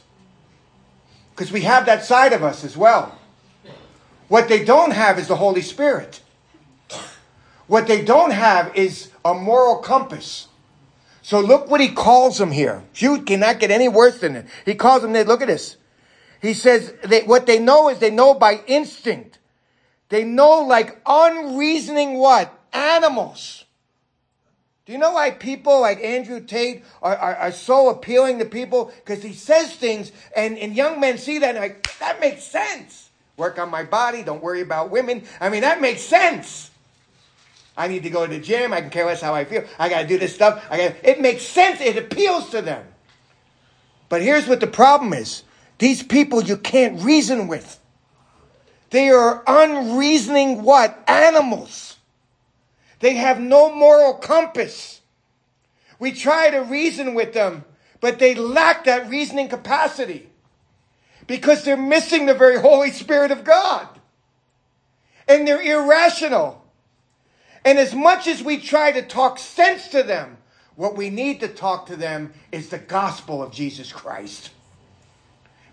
Because 1.33 1.51
we 1.51 1.63
have 1.63 1.87
that 1.87 2.05
side 2.05 2.33
of 2.33 2.45
us 2.45 2.63
as 2.63 2.77
well. 2.77 3.19
What 4.29 4.49
they 4.49 4.65
don't 4.65 4.93
have 4.93 5.19
is 5.19 5.27
the 5.27 5.35
Holy 5.35 5.61
Spirit. 5.61 6.21
What 7.67 7.89
they 7.89 8.05
don't 8.05 8.31
have 8.31 8.77
is 8.77 9.11
a 9.25 9.35
moral 9.35 9.79
compass. 9.79 10.47
So 11.21 11.41
look 11.41 11.69
what 11.69 11.81
he 11.81 11.89
calls 11.89 12.39
them 12.39 12.53
here. 12.53 12.85
You 12.95 13.23
cannot 13.23 13.59
get 13.59 13.73
any 13.73 13.89
worse 13.89 14.21
than 14.21 14.37
it. 14.37 14.47
He 14.65 14.77
calls 14.77 15.03
them, 15.03 15.13
they, 15.13 15.25
look 15.25 15.43
at 15.43 15.49
this. 15.49 15.77
He 16.41 16.55
says 16.55 16.95
that 17.03 17.27
what 17.27 17.47
they 17.47 17.59
know 17.59 17.89
is 17.89 17.99
they 17.99 18.13
know 18.13 18.35
by 18.35 18.61
instinct. 18.69 19.41
They 20.11 20.23
know 20.23 20.61
like 20.61 21.01
unreasoning 21.05 22.19
what? 22.19 22.57
Animals. 22.73 23.65
Do 24.87 24.93
you 24.93 24.99
know 24.99 25.13
why 25.13 25.31
people 25.31 25.81
like 25.81 26.03
Andrew 26.03 26.41
Tate 26.41 26.85
are, 27.03 27.17
are, 27.17 27.37
are 27.37 27.53
so 27.53 27.91
appealing 27.91 28.39
to 28.39 28.45
people? 28.45 28.93
Because 29.05 29.23
he 29.23 29.33
says 29.33 29.75
things 29.75 30.11
and, 30.35 30.59
and 30.59 30.75
young 30.75 31.01
men 31.01 31.19
see 31.19 31.39
that 31.39 31.57
and 31.57 31.59
like, 31.59 31.99
that 31.99 32.21
makes 32.21 32.45
sense. 32.45 33.11
Work 33.37 33.59
on 33.59 33.71
my 33.71 33.85
body, 33.85 34.23
don't 34.23 34.43
worry 34.43 34.61
about 34.61 34.91
women. 34.91 35.23
I 35.41 35.49
mean, 35.49 35.63
that 35.63 35.81
makes 35.81 36.03
sense. 36.03 36.71
I 37.77 37.89
need 37.89 38.03
to 38.03 38.11
go 38.11 38.27
to 38.27 38.33
the 38.33 38.41
gym. 38.41 38.73
I 38.73 38.81
can 38.81 38.91
care 38.91 39.07
less 39.07 39.23
how 39.23 39.35
I 39.35 39.45
feel. 39.45 39.65
I 39.79 39.89
got 39.89 40.03
to 40.03 40.07
do 40.07 40.19
this 40.19 40.35
stuff. 40.35 40.67
I 40.71 40.77
got. 40.77 40.97
It 41.03 41.21
makes 41.21 41.43
sense. 41.43 41.81
It 41.81 41.97
appeals 41.97 42.51
to 42.51 42.61
them. 42.61 42.87
But 44.11 44.21
here's 44.21 44.47
what 44.47 44.61
the 44.61 44.67
problem 44.67 45.15
is 45.15 45.45
these 45.79 46.03
people 46.03 46.43
you 46.43 46.59
can't 46.59 47.01
reason 47.03 47.49
with. 47.49 47.79
They 48.91 49.09
are 49.09 49.43
unreasoning 49.47 50.63
what? 50.63 51.03
Animals. 51.07 51.97
They 53.01 53.15
have 53.15 53.41
no 53.41 53.75
moral 53.75 54.15
compass. 54.15 55.01
We 55.99 56.13
try 56.13 56.51
to 56.51 56.61
reason 56.61 57.15
with 57.15 57.33
them, 57.33 57.65
but 58.01 58.19
they 58.19 58.35
lack 58.35 58.85
that 58.85 59.11
reasoning 59.11 59.49
capacity 59.49 60.29
because 61.27 61.65
they're 61.65 61.77
missing 61.77 62.27
the 62.27 62.35
very 62.35 62.59
Holy 62.59 62.91
Spirit 62.91 63.31
of 63.31 63.45
God. 63.45 63.89
And 65.29 65.47
they're 65.47 65.63
irrational. 65.63 66.65
And 67.65 67.79
as 67.79 67.95
much 67.95 68.27
as 68.27 68.43
we 68.43 68.59
try 68.59 68.93
to 68.93 69.03
talk 69.03 69.39
sense 69.39 69.89
to 69.89 70.03
them, 70.03 70.39
what 70.77 70.97
we 70.97 71.11
need 71.11 71.41
to 71.41 71.49
talk 71.49 71.87
to 71.87 71.97
them 71.97 72.33
is 72.51 72.69
the 72.69 72.79
gospel 72.79 73.43
of 73.43 73.53
Jesus 73.53 73.93
Christ. 73.93 74.51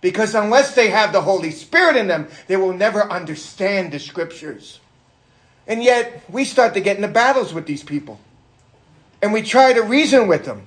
Because 0.01 0.35
unless 0.35 0.75
they 0.75 0.89
have 0.89 1.11
the 1.11 1.21
Holy 1.21 1.51
Spirit 1.51 1.95
in 1.95 2.07
them, 2.07 2.27
they 2.47 2.57
will 2.57 2.73
never 2.73 3.03
understand 3.03 3.91
the 3.91 3.99
scriptures. 3.99 4.79
And 5.67 5.83
yet, 5.83 6.23
we 6.29 6.45
start 6.45 6.73
to 6.75 6.79
get 6.79 6.95
into 6.95 7.09
battles 7.09 7.53
with 7.53 7.65
these 7.65 7.83
people. 7.83 8.19
And 9.21 9.33
we 9.33 9.41
try 9.41 9.73
to 9.73 9.81
reason 9.81 10.27
with 10.27 10.45
them. 10.45 10.65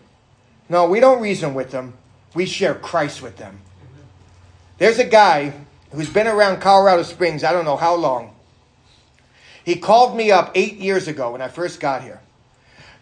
No, 0.68 0.88
we 0.88 1.00
don't 1.00 1.22
reason 1.22 1.54
with 1.54 1.70
them. 1.70 1.94
We 2.34 2.46
share 2.46 2.74
Christ 2.74 3.22
with 3.22 3.36
them. 3.36 3.60
There's 4.78 4.98
a 4.98 5.04
guy 5.04 5.52
who's 5.92 6.10
been 6.10 6.26
around 6.26 6.60
Colorado 6.60 7.02
Springs, 7.02 7.44
I 7.44 7.52
don't 7.52 7.64
know 7.64 7.76
how 7.76 7.94
long. 7.94 8.34
He 9.64 9.76
called 9.76 10.16
me 10.16 10.30
up 10.30 10.52
eight 10.54 10.76
years 10.76 11.08
ago 11.08 11.32
when 11.32 11.42
I 11.42 11.48
first 11.48 11.80
got 11.80 12.02
here. 12.02 12.20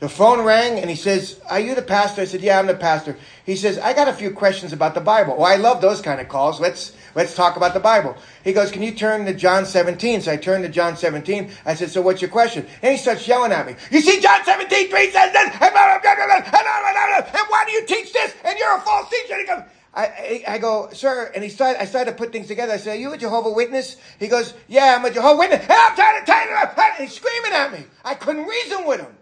The 0.00 0.08
phone 0.08 0.44
rang 0.44 0.78
and 0.78 0.88
he 0.88 0.94
says, 0.94 1.40
Are 1.50 1.58
you 1.58 1.74
the 1.74 1.82
pastor? 1.82 2.22
I 2.22 2.24
said, 2.24 2.40
Yeah, 2.40 2.60
I'm 2.60 2.68
the 2.68 2.74
pastor. 2.74 3.16
He 3.44 3.56
says, 3.56 3.78
I 3.78 3.94
got 3.94 4.06
a 4.06 4.12
few 4.12 4.30
questions 4.30 4.72
about 4.72 4.94
the 4.94 5.00
Bible. 5.00 5.36
Well, 5.36 5.46
I 5.46 5.56
love 5.56 5.80
those 5.80 6.00
kind 6.00 6.20
of 6.20 6.28
calls. 6.28 6.60
Let's 6.60 6.96
let's 7.16 7.34
talk 7.34 7.56
about 7.56 7.74
the 7.74 7.80
Bible. 7.80 8.16
He 8.44 8.52
goes, 8.52 8.70
Can 8.70 8.82
you 8.82 8.92
turn 8.92 9.24
to 9.24 9.34
John 9.34 9.66
17? 9.66 10.22
So 10.22 10.32
I 10.32 10.36
turned 10.36 10.62
to 10.64 10.70
John 10.70 10.96
17. 10.96 11.50
I 11.66 11.74
said, 11.74 11.90
So 11.90 12.00
what's 12.00 12.22
your 12.22 12.30
question? 12.30 12.64
And 12.80 12.92
he 12.92 12.98
starts 12.98 13.26
yelling 13.26 13.50
at 13.50 13.66
me. 13.66 13.74
You 13.90 14.00
see, 14.00 14.20
John 14.20 14.44
17, 14.44 14.88
3 14.88 15.10
says 15.10 15.32
this, 15.32 15.50
and, 15.50 15.58
blah, 15.58 15.68
blah, 15.70 15.98
blah, 16.00 16.14
and, 16.14 17.48
why 17.48 17.64
do 17.66 17.72
you 17.72 17.84
teach 17.86 18.12
this? 18.12 18.34
And 18.44 18.56
you're 18.56 18.76
a 18.76 18.80
false 18.80 19.10
teacher. 19.10 19.36
He 19.36 19.46
goes, 19.46 19.62
I, 19.94 20.44
I 20.46 20.58
go, 20.58 20.90
sir, 20.92 21.32
and 21.34 21.42
he 21.42 21.50
started, 21.50 21.82
I 21.82 21.86
started 21.86 22.12
to 22.12 22.16
put 22.16 22.30
things 22.30 22.46
together. 22.46 22.72
I 22.72 22.76
said, 22.76 22.96
are 22.96 23.00
you 23.00 23.12
a 23.12 23.18
Jehovah 23.18 23.50
Witness? 23.50 23.96
He 24.20 24.28
goes, 24.28 24.54
yeah, 24.68 24.94
I'm 24.96 25.04
a 25.04 25.10
Jehovah 25.10 25.38
Witness. 25.40 25.62
And 25.62 25.72
I'm 25.72 25.96
trying 25.96 26.20
to 26.20 26.26
tell 26.26 26.48
you, 26.48 26.54
and 26.54 26.94
he's 26.98 27.14
screaming 27.14 27.52
at 27.52 27.72
me. 27.72 27.84
I 28.04 28.14
couldn't 28.14 28.44
reason 28.46 28.86
with 28.86 29.00
him. 29.00 29.17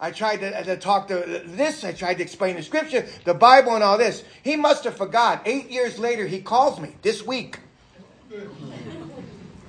I 0.00 0.12
tried 0.12 0.36
to, 0.38 0.64
to, 0.64 0.76
talk 0.76 1.08
to 1.08 1.42
this. 1.44 1.82
I 1.82 1.92
tried 1.92 2.14
to 2.14 2.22
explain 2.22 2.54
the 2.54 2.62
scripture, 2.62 3.06
the 3.24 3.34
Bible, 3.34 3.74
and 3.74 3.82
all 3.82 3.98
this. 3.98 4.22
He 4.42 4.54
must 4.54 4.84
have 4.84 4.96
forgot. 4.96 5.42
Eight 5.44 5.70
years 5.70 5.98
later, 5.98 6.26
he 6.26 6.40
calls 6.40 6.78
me 6.78 6.94
this 7.02 7.26
week 7.26 7.58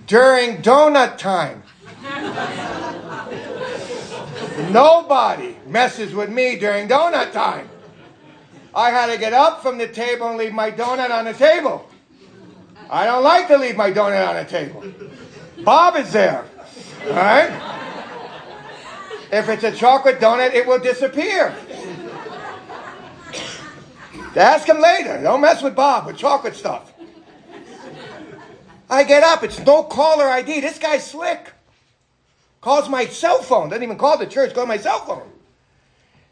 during 0.06 0.62
donut 0.62 1.18
time. 1.18 1.64
Nobody 4.72 5.56
messes 5.66 6.14
with 6.14 6.30
me 6.30 6.58
during 6.58 6.88
donut 6.88 7.32
time. 7.32 7.68
I 8.76 8.92
had 8.92 9.12
to 9.12 9.18
get 9.18 9.34
up 9.34 9.64
from 9.64 9.80
the 9.80 9.88
table 9.88 10.30
and 10.30 10.38
leave 10.38 10.54
my 10.54 10.70
donut 10.70 11.10
on 11.10 11.26
the 11.26 11.34
table. 11.34 11.90
I 12.88 13.06
don't 13.06 13.24
like 13.24 13.48
to 13.48 13.58
leave 13.58 13.76
my 13.76 13.92
donut 13.92 14.28
on 14.28 14.36
the 14.36 14.46
table. 14.46 14.84
Bob 15.64 15.96
is 15.96 16.12
there. 16.14 16.46
All 17.08 17.14
right? 17.14 17.78
If 19.32 19.48
it's 19.50 19.64
a 19.64 19.72
chocolate 19.72 20.20
donut, 20.20 20.54
it 20.54 20.66
will 20.66 20.80
disappear. 20.80 21.56
Ask 24.36 24.68
him 24.68 24.80
later. 24.80 25.22
Don't 25.22 25.42
mess 25.42 25.62
with 25.62 25.76
Bob 25.76 26.06
with 26.08 26.18
chocolate 26.18 26.56
stuff. 26.56 26.94
I 28.90 29.04
get 29.04 29.24
up. 29.24 29.44
It's 29.44 29.60
no 29.60 29.84
caller 29.84 30.26
ID. 30.26 30.62
This 30.62 30.80
guy's 30.80 31.06
slick. 31.06 31.54
Calls 32.62 32.90
my 32.90 33.06
cell 33.06 33.42
phone. 33.42 33.70
Doesn't 33.70 33.84
even 33.84 33.98
call 33.98 34.18
the 34.18 34.26
church. 34.26 34.54
Calls 34.54 34.68
my 34.68 34.78
cell 34.78 35.06
phone. 35.06 35.30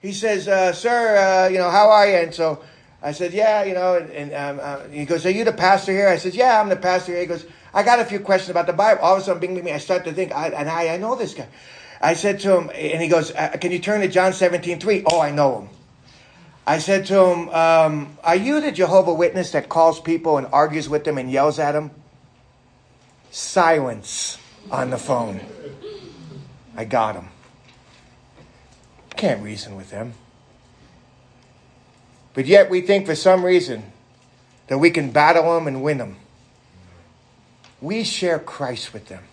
He 0.02 0.12
says, 0.12 0.48
uh, 0.48 0.74
"Sir, 0.74 1.18
uh, 1.18 1.50
you 1.50 1.58
know 1.58 1.70
how 1.70 1.90
are 1.90 2.08
you?" 2.08 2.16
And 2.16 2.34
so 2.34 2.64
I 3.02 3.12
said, 3.12 3.34
"Yeah, 3.34 3.64
you 3.64 3.74
know." 3.74 3.96
And, 3.96 4.12
and 4.12 4.34
um, 4.34 4.60
uh, 4.62 4.88
he 4.90 5.06
goes, 5.06 5.26
"Are 5.26 5.32
you 5.32 5.44
the 5.44 5.52
pastor 5.54 5.92
here?" 5.92 6.08
I 6.08 6.18
said, 6.18 6.34
"Yeah, 6.36 6.60
I'm 6.60 6.70
the 6.70 6.76
pastor 6.76 7.14
here." 7.14 7.22
He 7.22 7.28
goes, 7.28 7.46
"I 7.74 7.84
got 7.84 8.00
a 8.00 8.06
few 8.06 8.20
questions 8.20 8.50
about 8.50 8.68
the 8.68 8.74
Bible." 8.74 9.02
All 9.04 9.16
of 9.16 9.22
a 9.22 9.26
sudden, 9.26 9.40
bing, 9.40 9.56
bing, 9.56 9.64
bing, 9.64 9.74
I 9.74 9.80
start 9.80 10.04
to 10.06 10.14
think, 10.14 10.36
I, 10.36 10.50
and 10.50 10.70
I, 10.70 10.96
I 10.96 10.98
know 10.98 11.16
this 11.16 11.34
guy. 11.34 11.48
I 12.02 12.14
said 12.14 12.40
to 12.42 12.58
him, 12.58 12.72
and 12.74 13.02
he 13.02 13.08
goes, 13.08 13.32
uh, 13.32 13.56
Can 13.60 13.72
you 13.72 13.80
turn 13.80 14.02
to 14.02 14.08
John 14.08 14.34
17, 14.34 14.80
3? 14.80 15.04
Oh, 15.06 15.20
I 15.20 15.32
know 15.32 15.62
him. 15.62 15.70
I 16.66 16.80
said 16.80 17.06
to 17.08 17.26
him, 17.26 17.50
um, 17.50 18.18
Are 18.24 18.36
you 18.36 18.62
the 18.62 18.72
Jehovah 18.72 19.14
Witness 19.14 19.52
that 19.52 19.70
calls 19.70 20.00
people 20.00 20.38
and 20.38 20.48
argues 20.52 20.90
with 20.90 21.06
them 21.06 21.18
and 21.18 21.32
yells 21.32 21.60
at 21.60 21.72
them? 21.72 21.92
Silence 23.32 24.38
on 24.70 24.90
the 24.90 24.98
phone. 24.98 25.42
I 26.76 26.86
got 26.86 27.16
him. 27.16 27.30
Can't 29.16 29.42
reason 29.44 29.76
with 29.76 29.90
them. 29.90 30.14
But 32.34 32.46
yet 32.46 32.70
we 32.70 32.82
think 32.82 33.08
for 33.08 33.16
some 33.16 33.44
reason 33.44 33.92
that 34.68 34.78
we 34.78 34.92
can 34.92 35.10
battle 35.12 35.56
them 35.56 35.68
and 35.68 35.82
win 35.82 35.98
them. 35.98 36.18
We 37.82 38.04
share 38.04 38.38
Christ 38.38 38.94
with 38.94 39.08
them. 39.08 39.24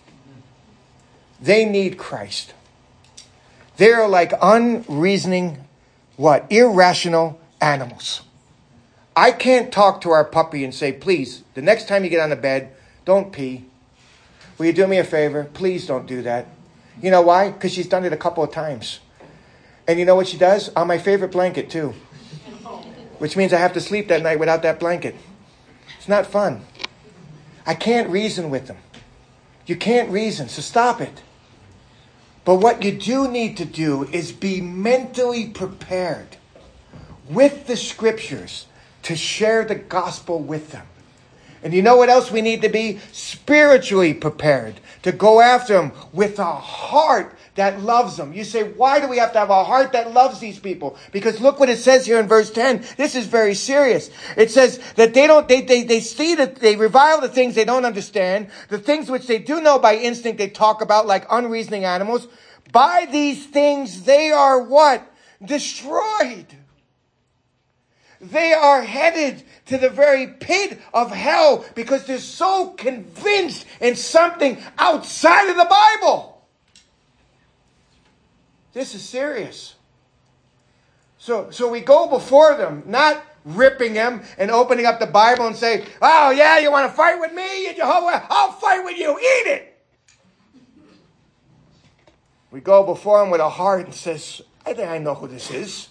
They 1.45 1.63
need 1.63 1.99
Christ. 1.99 2.55
They're 3.77 4.07
like 4.07 4.33
unreasoning, 4.41 5.63
what? 6.17 6.51
Irrational 6.51 7.39
animals. 7.61 8.23
I 9.15 9.31
can't 9.31 9.71
talk 9.71 10.01
to 10.01 10.09
our 10.09 10.25
puppy 10.25 10.63
and 10.63 10.73
say, 10.73 10.91
please, 10.91 11.43
the 11.53 11.61
next 11.61 11.87
time 11.87 12.03
you 12.03 12.09
get 12.09 12.19
on 12.19 12.31
the 12.31 12.35
bed, 12.35 12.75
don't 13.05 13.31
pee. 13.31 13.65
Will 14.57 14.65
you 14.65 14.73
do 14.73 14.87
me 14.87 14.97
a 14.97 15.03
favor? 15.03 15.43
Please 15.53 15.85
don't 15.85 16.07
do 16.07 16.23
that. 16.23 16.47
You 16.99 17.11
know 17.11 17.21
why? 17.21 17.51
Because 17.51 17.71
she's 17.71 17.87
done 17.87 18.05
it 18.05 18.11
a 18.11 18.17
couple 18.17 18.43
of 18.43 18.51
times. 18.51 18.99
And 19.87 19.99
you 19.99 20.05
know 20.05 20.15
what 20.15 20.27
she 20.27 20.37
does? 20.37 20.69
On 20.69 20.87
my 20.87 20.97
favorite 20.97 21.31
blanket, 21.31 21.69
too. 21.69 21.93
Which 23.19 23.37
means 23.37 23.53
I 23.53 23.59
have 23.59 23.73
to 23.73 23.81
sleep 23.81 24.07
that 24.07 24.23
night 24.23 24.39
without 24.39 24.63
that 24.63 24.79
blanket. 24.79 25.15
It's 25.99 26.07
not 26.07 26.25
fun. 26.25 26.65
I 27.67 27.75
can't 27.75 28.09
reason 28.09 28.49
with 28.49 28.65
them. 28.65 28.77
You 29.67 29.75
can't 29.75 30.09
reason, 30.09 30.49
so 30.49 30.63
stop 30.63 31.01
it. 31.01 31.21
But 32.45 32.55
what 32.55 32.83
you 32.83 32.91
do 32.91 33.27
need 33.27 33.57
to 33.57 33.65
do 33.65 34.03
is 34.05 34.31
be 34.31 34.61
mentally 34.61 35.47
prepared 35.47 36.37
with 37.27 37.65
the 37.65 37.75
scriptures 37.75 38.67
to 39.01 39.15
share 39.15 39.65
the 39.65 39.75
gospel 39.75 40.39
with 40.39 40.71
them. 40.71 40.85
And 41.63 41.73
you 41.73 41.81
know 41.81 41.97
what 41.97 42.09
else 42.09 42.29
we 42.29 42.41
need 42.41 42.61
to 42.61 42.69
be? 42.69 42.99
Spiritually 43.11 44.13
prepared 44.13 44.79
to 45.01 45.11
go 45.11 45.41
after 45.41 45.73
them 45.73 45.91
with 46.13 46.37
a 46.37 46.45
heart 46.45 47.35
that 47.55 47.81
loves 47.81 48.17
them. 48.17 48.33
You 48.33 48.43
say, 48.43 48.63
why 48.63 48.99
do 48.99 49.07
we 49.07 49.17
have 49.17 49.31
to 49.33 49.39
have 49.39 49.49
a 49.49 49.63
heart 49.63 49.93
that 49.93 50.13
loves 50.13 50.39
these 50.39 50.59
people? 50.59 50.97
Because 51.13 51.39
look 51.39 51.59
what 51.59 51.69
it 51.69 51.79
says 51.79 52.05
here 52.05 52.19
in 52.19 52.27
verse 52.27 52.51
10. 52.51 52.83
This 52.97 53.15
is 53.15 53.27
very 53.27 53.55
serious. 53.55 54.09
It 54.35 54.51
says 54.51 54.79
that 54.95 55.13
they 55.13 55.25
don't, 55.25 55.47
they, 55.47 55.61
they, 55.61 55.83
they 55.83 56.01
see 56.01 56.35
that 56.35 56.57
they 56.57 56.75
revile 56.75 57.21
the 57.21 57.29
things 57.29 57.55
they 57.55 57.63
don't 57.63 57.85
understand, 57.85 58.49
the 58.67 58.77
things 58.77 59.09
which 59.09 59.25
they 59.25 59.39
do 59.39 59.61
know 59.61 59.79
by 59.79 59.95
instinct 59.95 60.37
they 60.37 60.49
talk 60.49 60.81
about 60.81 61.07
like 61.07 61.25
unreasoning 61.31 61.85
animals. 61.85 62.27
By 62.73 63.07
these 63.09 63.45
things 63.45 64.03
they 64.03 64.31
are 64.31 64.61
what? 64.61 65.09
Destroyed. 65.43 66.47
They 68.19 68.51
are 68.53 68.81
headed 68.81 69.43
to 69.67 69.77
the 69.77 69.89
very 69.89 70.27
pit 70.27 70.81
of 70.93 71.11
hell 71.11 71.65
because 71.73 72.05
they're 72.05 72.17
so 72.17 72.71
convinced 72.71 73.65
in 73.79 73.95
something 73.95 74.57
outside 74.77 75.49
of 75.49 75.55
the 75.55 75.65
Bible. 75.65 76.34
This 78.75 78.93
is 78.93 79.01
serious. 79.01 79.75
So, 81.17 81.49
so 81.49 81.71
we 81.71 81.79
go 81.79 82.09
before 82.09 82.57
them, 82.57 82.83
not 82.85 83.25
ripping 83.45 83.93
them 83.93 84.21
and 84.37 84.51
opening 84.51 84.85
up 84.85 84.99
the 84.99 85.07
Bible 85.07 85.47
and 85.47 85.55
say, 85.55 85.85
Oh, 86.01 86.31
yeah, 86.31 86.59
you 86.59 86.69
want 86.71 86.91
to 86.91 86.95
fight 86.95 87.17
with 87.17 87.31
me, 87.31 87.73
Jehovah? 87.73 88.27
I'll 88.29 88.51
fight 88.51 88.83
with 88.83 88.97
you. 88.97 89.17
Eat 89.17 89.47
it. 89.47 89.81
We 92.51 92.59
go 92.59 92.83
before 92.83 93.23
him 93.23 93.29
with 93.29 93.39
a 93.39 93.47
heart 93.47 93.85
and 93.85 93.95
says, 93.95 94.41
I 94.65 94.73
think 94.73 94.89
I 94.89 94.97
know 94.97 95.15
who 95.15 95.29
this 95.29 95.51
is. 95.51 95.87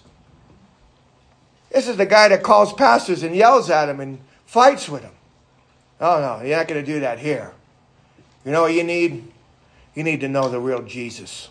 This 1.72 1.88
is 1.88 1.96
the 1.96 2.06
guy 2.06 2.28
that 2.28 2.42
calls 2.42 2.74
pastors 2.74 3.22
and 3.22 3.34
yells 3.34 3.70
at 3.70 3.88
him 3.88 3.98
and 3.98 4.18
fights 4.44 4.90
with 4.90 5.02
him. 5.02 5.12
Oh, 6.02 6.20
no, 6.20 6.46
you're 6.46 6.58
not 6.58 6.68
going 6.68 6.84
to 6.84 6.92
do 6.92 7.00
that 7.00 7.18
here. 7.18 7.54
You 8.44 8.52
know 8.52 8.60
what 8.60 8.74
you 8.74 8.84
need? 8.84 9.32
You 9.94 10.04
need 10.04 10.20
to 10.20 10.28
know 10.28 10.50
the 10.50 10.60
real 10.60 10.82
Jesus 10.82 11.48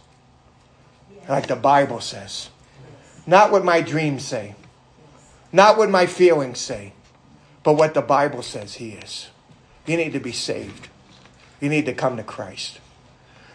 like 1.27 1.47
the 1.47 1.55
Bible 1.55 2.01
says. 2.01 2.49
Not 3.25 3.51
what 3.51 3.63
my 3.63 3.81
dreams 3.81 4.25
say, 4.25 4.55
not 5.51 5.77
what 5.77 5.89
my 5.89 6.05
feelings 6.05 6.59
say, 6.59 6.93
but 7.63 7.73
what 7.73 7.93
the 7.93 8.01
Bible 8.01 8.41
says 8.41 8.75
He 8.75 8.91
is. 8.91 9.29
You 9.85 9.97
need 9.97 10.13
to 10.13 10.19
be 10.19 10.31
saved. 10.31 10.89
You 11.61 11.69
need 11.69 11.85
to 11.85 11.93
come 11.93 12.17
to 12.17 12.23
Christ. 12.23 12.79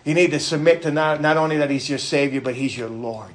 You 0.05 0.15
need 0.15 0.31
to 0.31 0.41
submit 0.41 0.81
to 0.83 0.91
not, 0.91 1.21
not 1.21 1.37
only 1.37 1.59
that 1.59 1.71
He's 1.71 1.91
your 1.91 1.99
Savior, 1.99 2.41
but 2.41 2.55
He's 2.55 2.79
your 2.79 2.89
Lord. 2.89 3.35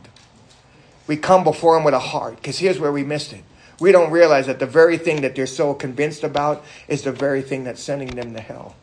We 1.05 1.17
come 1.17 1.43
before 1.43 1.77
Him 1.77 1.83
with 1.83 1.93
a 1.93 1.99
heart, 1.99 2.37
because 2.37 2.59
here's 2.59 2.79
where 2.79 2.91
we 2.91 3.03
missed 3.03 3.33
it. 3.33 3.43
We 3.79 3.91
don't 3.91 4.11
realize 4.11 4.47
that 4.47 4.59
the 4.59 4.65
very 4.65 4.97
thing 4.97 5.21
that 5.21 5.35
they're 5.35 5.45
so 5.45 5.73
convinced 5.73 6.23
about 6.23 6.63
is 6.87 7.03
the 7.03 7.11
very 7.11 7.41
thing 7.41 7.63
that's 7.63 7.83
sending 7.83 8.09
them 8.09 8.33
to 8.33 8.41
hell. 8.41 8.75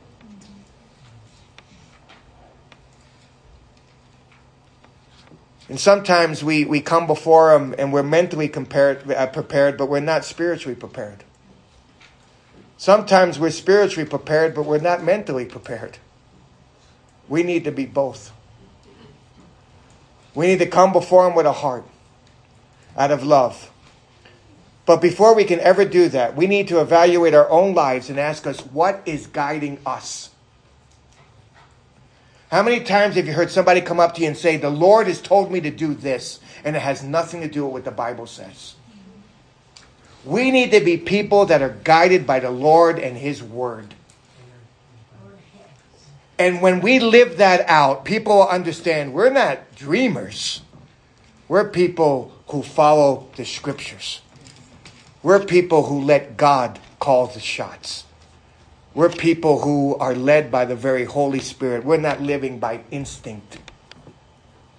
And 5.71 5.79
sometimes 5.79 6.43
we, 6.43 6.65
we 6.65 6.81
come 6.81 7.07
before 7.07 7.55
Him 7.55 7.77
and 7.79 7.93
we're 7.93 8.03
mentally 8.03 8.49
compared, 8.49 9.09
uh, 9.09 9.29
prepared, 9.29 9.79
but 9.79 9.89
we're 9.89 10.01
not 10.01 10.25
spiritually 10.25 10.75
prepared. 10.75 11.23
Sometimes 12.77 13.39
we're 13.39 13.51
spiritually 13.51 14.09
prepared, 14.09 14.53
but 14.53 14.65
we're 14.65 14.81
not 14.81 15.05
mentally 15.05 15.45
prepared. 15.45 15.99
We 17.29 17.45
need 17.45 17.63
to 17.65 17.71
be 17.71 17.87
both. 17.87 18.33
We 20.35 20.49
need 20.49 20.59
to 20.59 20.67
come 20.67 20.93
before 20.93 21.29
Him 21.29 21.37
with 21.37 21.47
a 21.47 21.53
heart 21.53 21.85
out 22.97 23.13
of 23.13 23.23
love. 23.23 23.71
But 24.87 25.01
before 25.01 25.37
we 25.37 25.45
can 25.45 25.61
ever 25.61 25.85
do 25.85 26.09
that, 26.09 26.35
we 26.35 26.49
need 26.49 26.67
to 26.67 26.81
evaluate 26.81 27.33
our 27.33 27.49
own 27.49 27.77
lives 27.77 28.11
and 28.11 28.19
ask 28.19 28.45
us 28.45 28.59
what 28.59 29.03
is 29.07 29.29
guiding 29.29 29.79
us? 29.87 30.30
How 32.51 32.65
many 32.65 32.81
times 32.81 33.15
have 33.15 33.29
you 33.29 33.33
heard 33.33 33.51
somebody 33.51 33.81
come 33.81 34.01
up 34.01 34.15
to 34.17 34.23
you 34.23 34.27
and 34.27 34.37
say, 34.37 34.57
The 34.57 34.71
Lord 34.71 35.07
has 35.07 35.21
told 35.21 35.53
me 35.53 35.61
to 35.61 35.71
do 35.71 35.95
this, 35.95 36.41
and 36.65 36.75
it 36.75 36.81
has 36.81 37.05
nothing 37.05 37.43
to 37.43 37.49
do 37.49 37.65
with 37.65 37.73
what 37.73 37.85
the 37.85 37.93
Bible 37.93 38.27
says? 38.27 38.75
We 40.25 40.51
need 40.51 40.73
to 40.73 40.81
be 40.81 40.97
people 40.97 41.47
that 41.47 41.63
are 41.63 41.77
guided 41.85 42.27
by 42.27 42.41
the 42.41 42.51
Lord 42.51 42.99
and 42.99 43.17
His 43.17 43.41
Word. 43.41 43.95
And 46.39 46.61
when 46.61 46.81
we 46.81 46.99
live 46.99 47.37
that 47.37 47.69
out, 47.69 48.05
people 48.05 48.39
will 48.39 48.49
understand 48.49 49.13
we're 49.13 49.31
not 49.31 49.77
dreamers. 49.77 50.63
We're 51.49 51.69
people 51.69 52.33
who 52.49 52.63
follow 52.63 53.29
the 53.37 53.45
scriptures. 53.45 54.23
We're 55.23 55.45
people 55.45 55.85
who 55.85 56.01
let 56.01 56.37
God 56.37 56.81
call 56.99 57.29
the 57.29 57.41
shots. 57.41 58.07
We're 58.95 59.09
people 59.09 59.61
who 59.61 59.97
are 59.97 60.15
led 60.15 60.51
by 60.51 60.65
the 60.65 60.75
very 60.75 61.05
Holy 61.05 61.39
Spirit. 61.39 61.85
We're 61.85 61.97
not 61.97 62.21
living 62.21 62.59
by 62.59 62.83
instinct. 62.91 63.59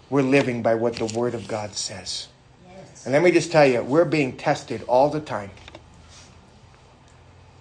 We're 0.09 0.21
living 0.21 0.61
by 0.61 0.75
what 0.75 0.97
the 0.97 1.05
Word 1.05 1.33
of 1.33 1.47
God 1.47 1.75
says. 1.75 2.27
Yes. 2.67 3.05
And 3.05 3.13
let 3.13 3.23
me 3.23 3.31
just 3.31 3.51
tell 3.51 3.65
you, 3.65 3.81
we're 3.81 4.03
being 4.03 4.35
tested 4.35 4.83
all 4.83 5.09
the 5.09 5.21
time. 5.21 5.51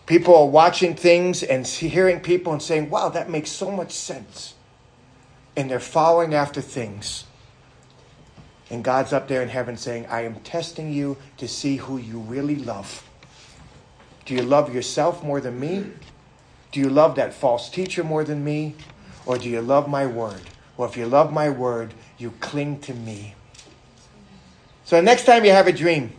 People 0.07 0.35
are 0.35 0.49
watching 0.49 0.97
things 0.97 1.45
and 1.45 1.65
hearing 1.65 2.19
people 2.19 2.53
and 2.53 2.61
saying, 2.61 2.91
wow, 2.91 3.11
that 3.11 3.31
makes 3.31 3.53
so 3.53 3.71
much 3.71 3.93
sense. 3.93 4.55
And 5.57 5.71
they're 5.71 5.79
following 5.79 6.35
after 6.35 6.61
things. 6.61 7.27
And 8.71 8.83
God's 8.83 9.13
up 9.13 9.29
there 9.29 9.41
in 9.41 9.49
heaven 9.49 9.77
saying, 9.77 10.07
I 10.07 10.23
am 10.23 10.35
testing 10.41 10.93
you 10.93 11.17
to 11.37 11.47
see 11.47 11.77
who 11.77 11.97
you 11.97 12.19
really 12.19 12.57
love. 12.57 13.09
Do 14.25 14.35
you 14.35 14.43
love 14.43 14.75
yourself 14.75 15.23
more 15.23 15.41
than 15.41 15.61
me? 15.61 15.87
Do 16.73 16.81
you 16.81 16.89
love 16.89 17.17
that 17.17 17.35
false 17.35 17.69
teacher 17.69 18.05
more 18.05 18.25
than 18.25 18.45
me? 18.45 18.75
Or 19.27 19.39
do 19.39 19.49
you 19.49 19.61
love 19.61 19.89
my 19.89 20.07
word? 20.07 20.41
Well, 20.77 20.89
if 20.89 20.97
you 20.97 21.07
love 21.07 21.33
my 21.33 21.51
word, 21.51 21.95
you 22.19 22.33
cling 22.41 22.81
to 22.81 22.95
me. 22.95 23.35
So, 24.85 24.97
the 24.97 25.03
next 25.03 25.25
time 25.25 25.45
you 25.45 25.53
have 25.53 25.67
a 25.67 25.73
dream, 25.73 26.13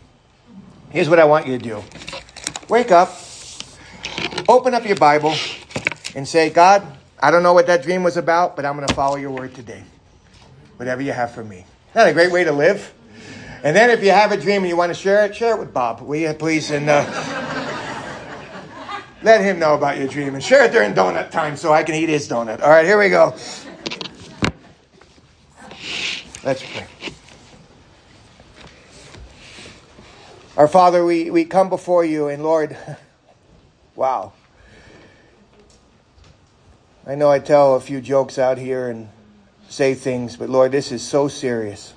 here's 0.90 1.10
what 1.10 1.20
I 1.20 1.26
want 1.26 1.48
you 1.48 1.58
to 1.58 1.64
do 1.64 1.84
wake 2.70 2.92
up, 2.92 3.10
Open 4.48 4.74
up 4.74 4.86
your 4.86 4.98
Bible 4.98 5.34
and 6.16 6.28
say, 6.28 6.50
God, 6.50 6.86
I 7.20 7.32
don't 7.32 7.44
know 7.44 7.54
what 7.54 7.68
that 7.68 7.84
dream 7.84 8.04
was 8.04 8.18
about, 8.18 8.56
but 8.56 8.66
I'm 8.66 8.76
going 8.76 8.88
to 8.88 8.94
follow 8.94 9.16
your 9.16 9.32
word 9.32 9.54
today. 9.54 9.84
Whatever 10.78 11.02
you 11.02 11.12
have 11.12 11.32
for 11.32 11.44
me. 11.44 11.58
Isn't 11.58 11.68
that 11.94 12.10
a 12.10 12.14
great 12.14 12.32
way 12.32 12.44
to 12.44 12.52
live? 12.52 12.94
And 13.64 13.76
then 13.76 13.92
if 13.92 14.04
you 14.04 14.10
have 14.10 14.32
a 14.32 14.38
dream 14.38 14.64
and 14.64 14.68
you 14.68 14.76
want 14.76 14.90
to 14.90 15.00
share 15.00 15.26
it, 15.26 15.36
share 15.36 15.56
it 15.56 15.60
with 15.60 15.74
Bob, 15.74 16.02
will 16.02 16.16
you 16.16 16.34
please? 16.34 16.72
And 16.72 16.90
uh, 16.90 17.06
let 19.24 19.42
him 19.42 19.60
know 19.60 19.76
about 19.76 19.98
your 19.98 20.08
dream 20.08 20.34
and 20.34 20.44
share 20.44 20.66
it 20.66 20.72
during 20.72 20.94
donut 20.94 21.32
time 21.32 21.56
so 21.56 21.72
I 21.72 21.84
can 21.84 21.96
eat 21.96 22.10
his 22.10 22.28
donut. 22.28 22.62
All 22.62 22.70
right, 22.70 22.86
here 22.86 23.00
we 23.00 23.10
go. 23.10 23.36
Let's 26.44 26.64
pray. 26.64 26.88
Our 30.58 30.68
Father, 30.68 31.06
we, 31.06 31.30
we 31.30 31.46
come 31.46 31.70
before 31.70 32.04
you, 32.04 32.28
and 32.28 32.44
Lord, 32.44 32.76
wow. 33.96 34.34
I 37.06 37.16
know 37.16 37.30
I 37.30 37.40
tell 37.40 37.76
a 37.76 37.80
few 37.80 38.02
jokes 38.02 38.38
out 38.38 38.58
here 38.58 38.90
and 38.90 39.10
say 39.70 39.94
things, 39.94 40.36
but 40.36 40.50
Lord, 40.50 40.72
this 40.72 40.92
is 40.92 41.02
so 41.02 41.28
serious. 41.28 41.94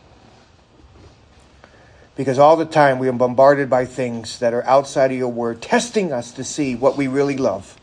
Because 2.17 2.39
all 2.39 2.57
the 2.57 2.65
time 2.65 2.99
we 2.99 3.09
are 3.09 3.13
bombarded 3.13 3.69
by 3.69 3.87
things 3.87 4.39
that 4.39 4.55
are 4.55 4.65
outside 4.65 5.11
of 5.11 5.19
your 5.19 5.33
word, 5.33 5.61
testing 5.61 6.13
us 6.13 6.33
to 6.33 6.45
see 6.45 6.75
what 6.75 6.97
we 6.97 7.09
really 7.09 7.37
love 7.37 7.77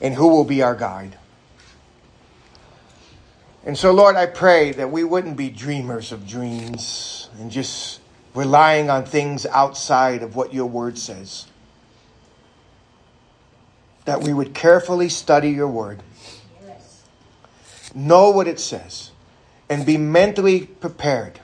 and 0.00 0.14
who 0.14 0.28
will 0.28 0.44
be 0.44 0.62
our 0.62 0.74
guide. 0.74 1.18
And 3.66 3.76
so, 3.76 3.92
Lord, 3.92 4.16
I 4.16 4.26
pray 4.26 4.72
that 4.72 4.90
we 4.90 5.04
wouldn't 5.04 5.36
be 5.36 5.50
dreamers 5.50 6.12
of 6.12 6.26
dreams 6.26 7.28
and 7.38 7.50
just 7.50 8.00
relying 8.34 8.90
on 8.90 9.04
things 9.04 9.46
outside 9.46 10.22
of 10.22 10.36
what 10.36 10.52
your 10.52 10.66
word 10.66 10.98
says 10.98 11.46
that 14.04 14.22
we 14.22 14.32
would 14.32 14.54
carefully 14.54 15.08
study 15.08 15.50
your 15.50 15.68
word, 15.68 16.02
know 17.94 18.30
what 18.30 18.46
it 18.46 18.60
says, 18.60 19.10
and 19.68 19.86
be 19.86 19.96
mentally 19.96 20.66
prepared 20.66 21.40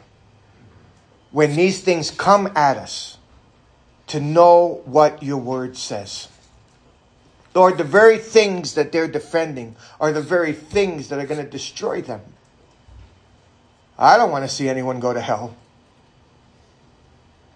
when 1.32 1.56
these 1.56 1.80
things 1.80 2.10
come 2.10 2.50
at 2.56 2.76
us 2.76 3.18
to 4.08 4.20
know 4.20 4.82
what 4.84 5.22
your 5.22 5.38
word 5.38 5.76
says. 5.76 6.28
Lord, 7.54 7.78
the 7.78 7.84
very 7.84 8.18
things 8.18 8.74
that 8.74 8.92
they're 8.92 9.08
defending 9.08 9.76
are 10.00 10.12
the 10.12 10.20
very 10.20 10.52
things 10.52 11.08
that 11.08 11.18
are 11.18 11.26
going 11.26 11.44
to 11.44 11.50
destroy 11.50 12.00
them. 12.00 12.20
I 13.98 14.16
don't 14.16 14.30
want 14.30 14.44
to 14.44 14.48
see 14.48 14.68
anyone 14.68 14.98
go 14.98 15.12
to 15.12 15.20
hell. 15.20 15.56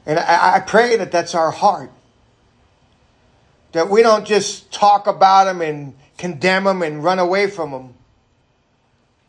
And 0.07 0.19
I, 0.19 0.57
I 0.57 0.61
pray 0.61 0.97
that 0.97 1.11
that's 1.11 1.35
our 1.35 1.51
heart 1.51 1.91
that 3.75 3.91
we 3.91 4.03
don't 4.03 4.25
just 4.25 4.73
talk 4.73 5.09
about 5.09 5.45
them 5.45 5.61
and 5.61 5.95
condemn 6.17 6.65
them 6.65 6.83
and 6.83 7.03
run 7.03 7.19
away 7.19 7.51
from 7.51 7.73
them, 7.73 7.95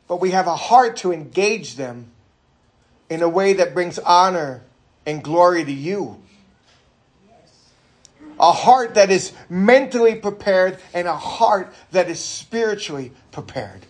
but 0.07 0.21
we 0.21 0.31
have 0.31 0.45
a 0.45 0.55
heart 0.55 0.97
to 0.97 1.11
engage 1.11 1.75
them 1.75 2.11
in 3.09 3.21
a 3.21 3.29
way 3.29 3.53
that 3.53 3.73
brings 3.73 3.99
honor 3.99 4.63
and 5.05 5.23
glory 5.23 5.63
to 5.63 5.71
you. 5.71 6.21
A 8.39 8.51
heart 8.51 8.95
that 8.95 9.11
is 9.11 9.31
mentally 9.49 10.15
prepared 10.15 10.79
and 10.93 11.07
a 11.07 11.15
heart 11.15 11.73
that 11.91 12.09
is 12.09 12.19
spiritually 12.19 13.11
prepared. 13.31 13.85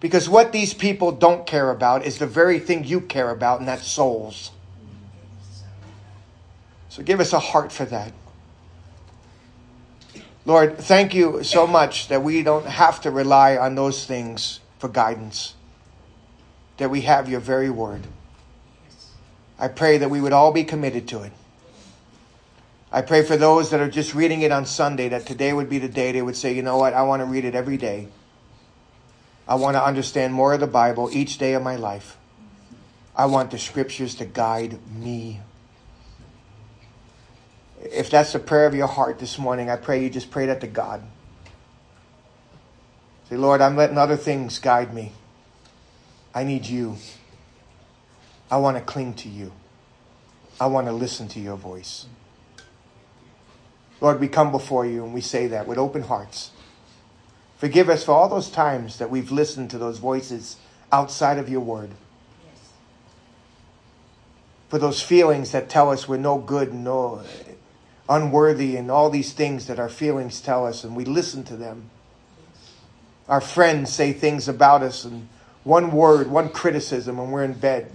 Because 0.00 0.28
what 0.28 0.52
these 0.52 0.74
people 0.74 1.12
don't 1.12 1.46
care 1.46 1.70
about 1.70 2.04
is 2.04 2.18
the 2.18 2.26
very 2.26 2.58
thing 2.58 2.84
you 2.84 3.00
care 3.00 3.30
about, 3.30 3.58
and 3.58 3.68
that's 3.68 3.86
souls. 3.86 4.52
So 6.88 7.02
give 7.02 7.20
us 7.20 7.32
a 7.32 7.38
heart 7.38 7.72
for 7.72 7.84
that. 7.86 8.12
Lord, 10.44 10.78
thank 10.78 11.14
you 11.14 11.42
so 11.42 11.66
much 11.66 12.08
that 12.08 12.22
we 12.22 12.42
don't 12.42 12.66
have 12.66 13.00
to 13.02 13.10
rely 13.10 13.56
on 13.56 13.74
those 13.74 14.04
things 14.06 14.60
for 14.78 14.88
guidance, 14.88 15.54
that 16.78 16.90
we 16.90 17.02
have 17.02 17.28
your 17.28 17.40
very 17.40 17.70
word. 17.70 18.06
I 19.58 19.68
pray 19.68 19.98
that 19.98 20.10
we 20.10 20.20
would 20.20 20.32
all 20.32 20.52
be 20.52 20.64
committed 20.64 21.08
to 21.08 21.22
it. 21.22 21.32
I 22.90 23.02
pray 23.02 23.22
for 23.22 23.36
those 23.36 23.70
that 23.70 23.80
are 23.80 23.90
just 23.90 24.14
reading 24.14 24.40
it 24.40 24.52
on 24.52 24.64
Sunday 24.64 25.10
that 25.10 25.26
today 25.26 25.52
would 25.52 25.68
be 25.68 25.78
the 25.78 25.88
day 25.88 26.12
they 26.12 26.22
would 26.22 26.36
say, 26.36 26.54
you 26.54 26.62
know 26.62 26.78
what, 26.78 26.94
I 26.94 27.02
want 27.02 27.20
to 27.20 27.26
read 27.26 27.44
it 27.44 27.54
every 27.54 27.76
day. 27.76 28.08
I 29.46 29.56
want 29.56 29.74
to 29.74 29.84
understand 29.84 30.32
more 30.32 30.54
of 30.54 30.60
the 30.60 30.66
Bible 30.66 31.10
each 31.12 31.38
day 31.38 31.54
of 31.54 31.62
my 31.62 31.76
life. 31.76 32.16
I 33.14 33.26
want 33.26 33.50
the 33.50 33.58
scriptures 33.58 34.14
to 34.16 34.24
guide 34.24 34.78
me. 34.94 35.40
If 37.82 38.10
that's 38.10 38.32
the 38.32 38.38
prayer 38.38 38.66
of 38.66 38.74
your 38.74 38.86
heart 38.86 39.18
this 39.18 39.38
morning, 39.38 39.68
I 39.68 39.76
pray 39.76 40.02
you 40.02 40.10
just 40.10 40.30
pray 40.30 40.46
that 40.46 40.60
to 40.60 40.66
God. 40.66 41.02
Say, 43.28 43.36
Lord, 43.36 43.60
I'm 43.60 43.76
letting 43.76 43.98
other 43.98 44.16
things 44.16 44.58
guide 44.58 44.94
me. 44.94 45.12
I 46.38 46.44
need 46.44 46.66
you. 46.66 46.94
I 48.48 48.58
want 48.58 48.76
to 48.76 48.80
cling 48.80 49.14
to 49.14 49.28
you. 49.28 49.50
I 50.60 50.68
want 50.68 50.86
to 50.86 50.92
listen 50.92 51.26
to 51.30 51.40
your 51.40 51.56
voice. 51.56 52.06
Lord, 54.00 54.20
we 54.20 54.28
come 54.28 54.52
before 54.52 54.86
you 54.86 55.02
and 55.02 55.12
we 55.12 55.20
say 55.20 55.48
that 55.48 55.66
with 55.66 55.78
open 55.78 56.02
hearts. 56.02 56.52
Forgive 57.56 57.88
us 57.88 58.04
for 58.04 58.12
all 58.12 58.28
those 58.28 58.52
times 58.52 58.98
that 58.98 59.10
we've 59.10 59.32
listened 59.32 59.70
to 59.70 59.78
those 59.78 59.98
voices 59.98 60.58
outside 60.92 61.38
of 61.38 61.48
your 61.48 61.60
word. 61.60 61.90
For 64.68 64.78
those 64.78 65.02
feelings 65.02 65.50
that 65.50 65.68
tell 65.68 65.90
us 65.90 66.06
we're 66.06 66.18
no 66.18 66.38
good, 66.38 66.72
no 66.72 67.24
unworthy 68.08 68.76
and 68.76 68.92
all 68.92 69.10
these 69.10 69.32
things 69.32 69.66
that 69.66 69.80
our 69.80 69.88
feelings 69.88 70.40
tell 70.40 70.68
us, 70.68 70.84
and 70.84 70.94
we 70.94 71.04
listen 71.04 71.42
to 71.42 71.56
them. 71.56 71.90
Our 73.28 73.40
friends 73.40 73.92
say 73.92 74.12
things 74.12 74.46
about 74.46 74.84
us, 74.84 75.04
and 75.04 75.28
one 75.64 75.92
word, 75.92 76.28
one 76.28 76.48
criticism, 76.48 77.18
and 77.18 77.32
we're 77.32 77.44
in 77.44 77.54
bed, 77.54 77.90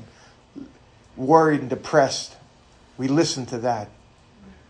worried 1.15 1.61
and 1.61 1.69
depressed. 1.69 2.35
We 2.97 3.07
listen 3.07 3.45
to 3.47 3.57
that. 3.59 3.89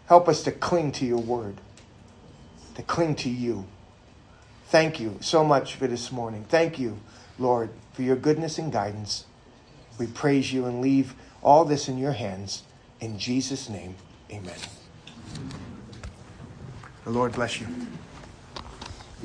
Help 0.08 0.28
us 0.28 0.44
to 0.44 0.52
cling 0.52 0.92
to 0.94 1.06
your 1.06 1.20
word, 1.20 1.56
to 2.76 2.84
cling 2.84 3.16
to 3.16 3.30
you. 3.30 3.66
Thank 4.68 5.00
you 5.00 5.18
so 5.22 5.44
much 5.44 5.76
for 5.76 5.88
this 5.88 6.12
morning. 6.12 6.46
Thank 6.50 6.80
you, 6.80 7.00
Lord, 7.38 7.70
for 7.94 8.02
your 8.02 8.16
goodness 8.16 8.58
and 8.58 8.72
guidance. 8.72 9.26
We 9.98 10.08
praise 10.08 10.52
you 10.52 10.66
and 10.66 10.82
leave 10.82 11.14
all 11.42 11.66
this 11.66 11.88
in 11.88 11.98
your 11.98 12.14
hands. 12.14 12.64
In 13.00 13.20
Jesus' 13.20 13.70
name, 13.70 13.96
amen. 14.32 14.56
The 17.04 17.12
Lord 17.12 17.34
bless 17.34 17.60
you. 17.60 17.68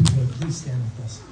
Please 0.05 0.57
stand 0.57 0.83
with 0.83 1.05
us. 1.05 1.23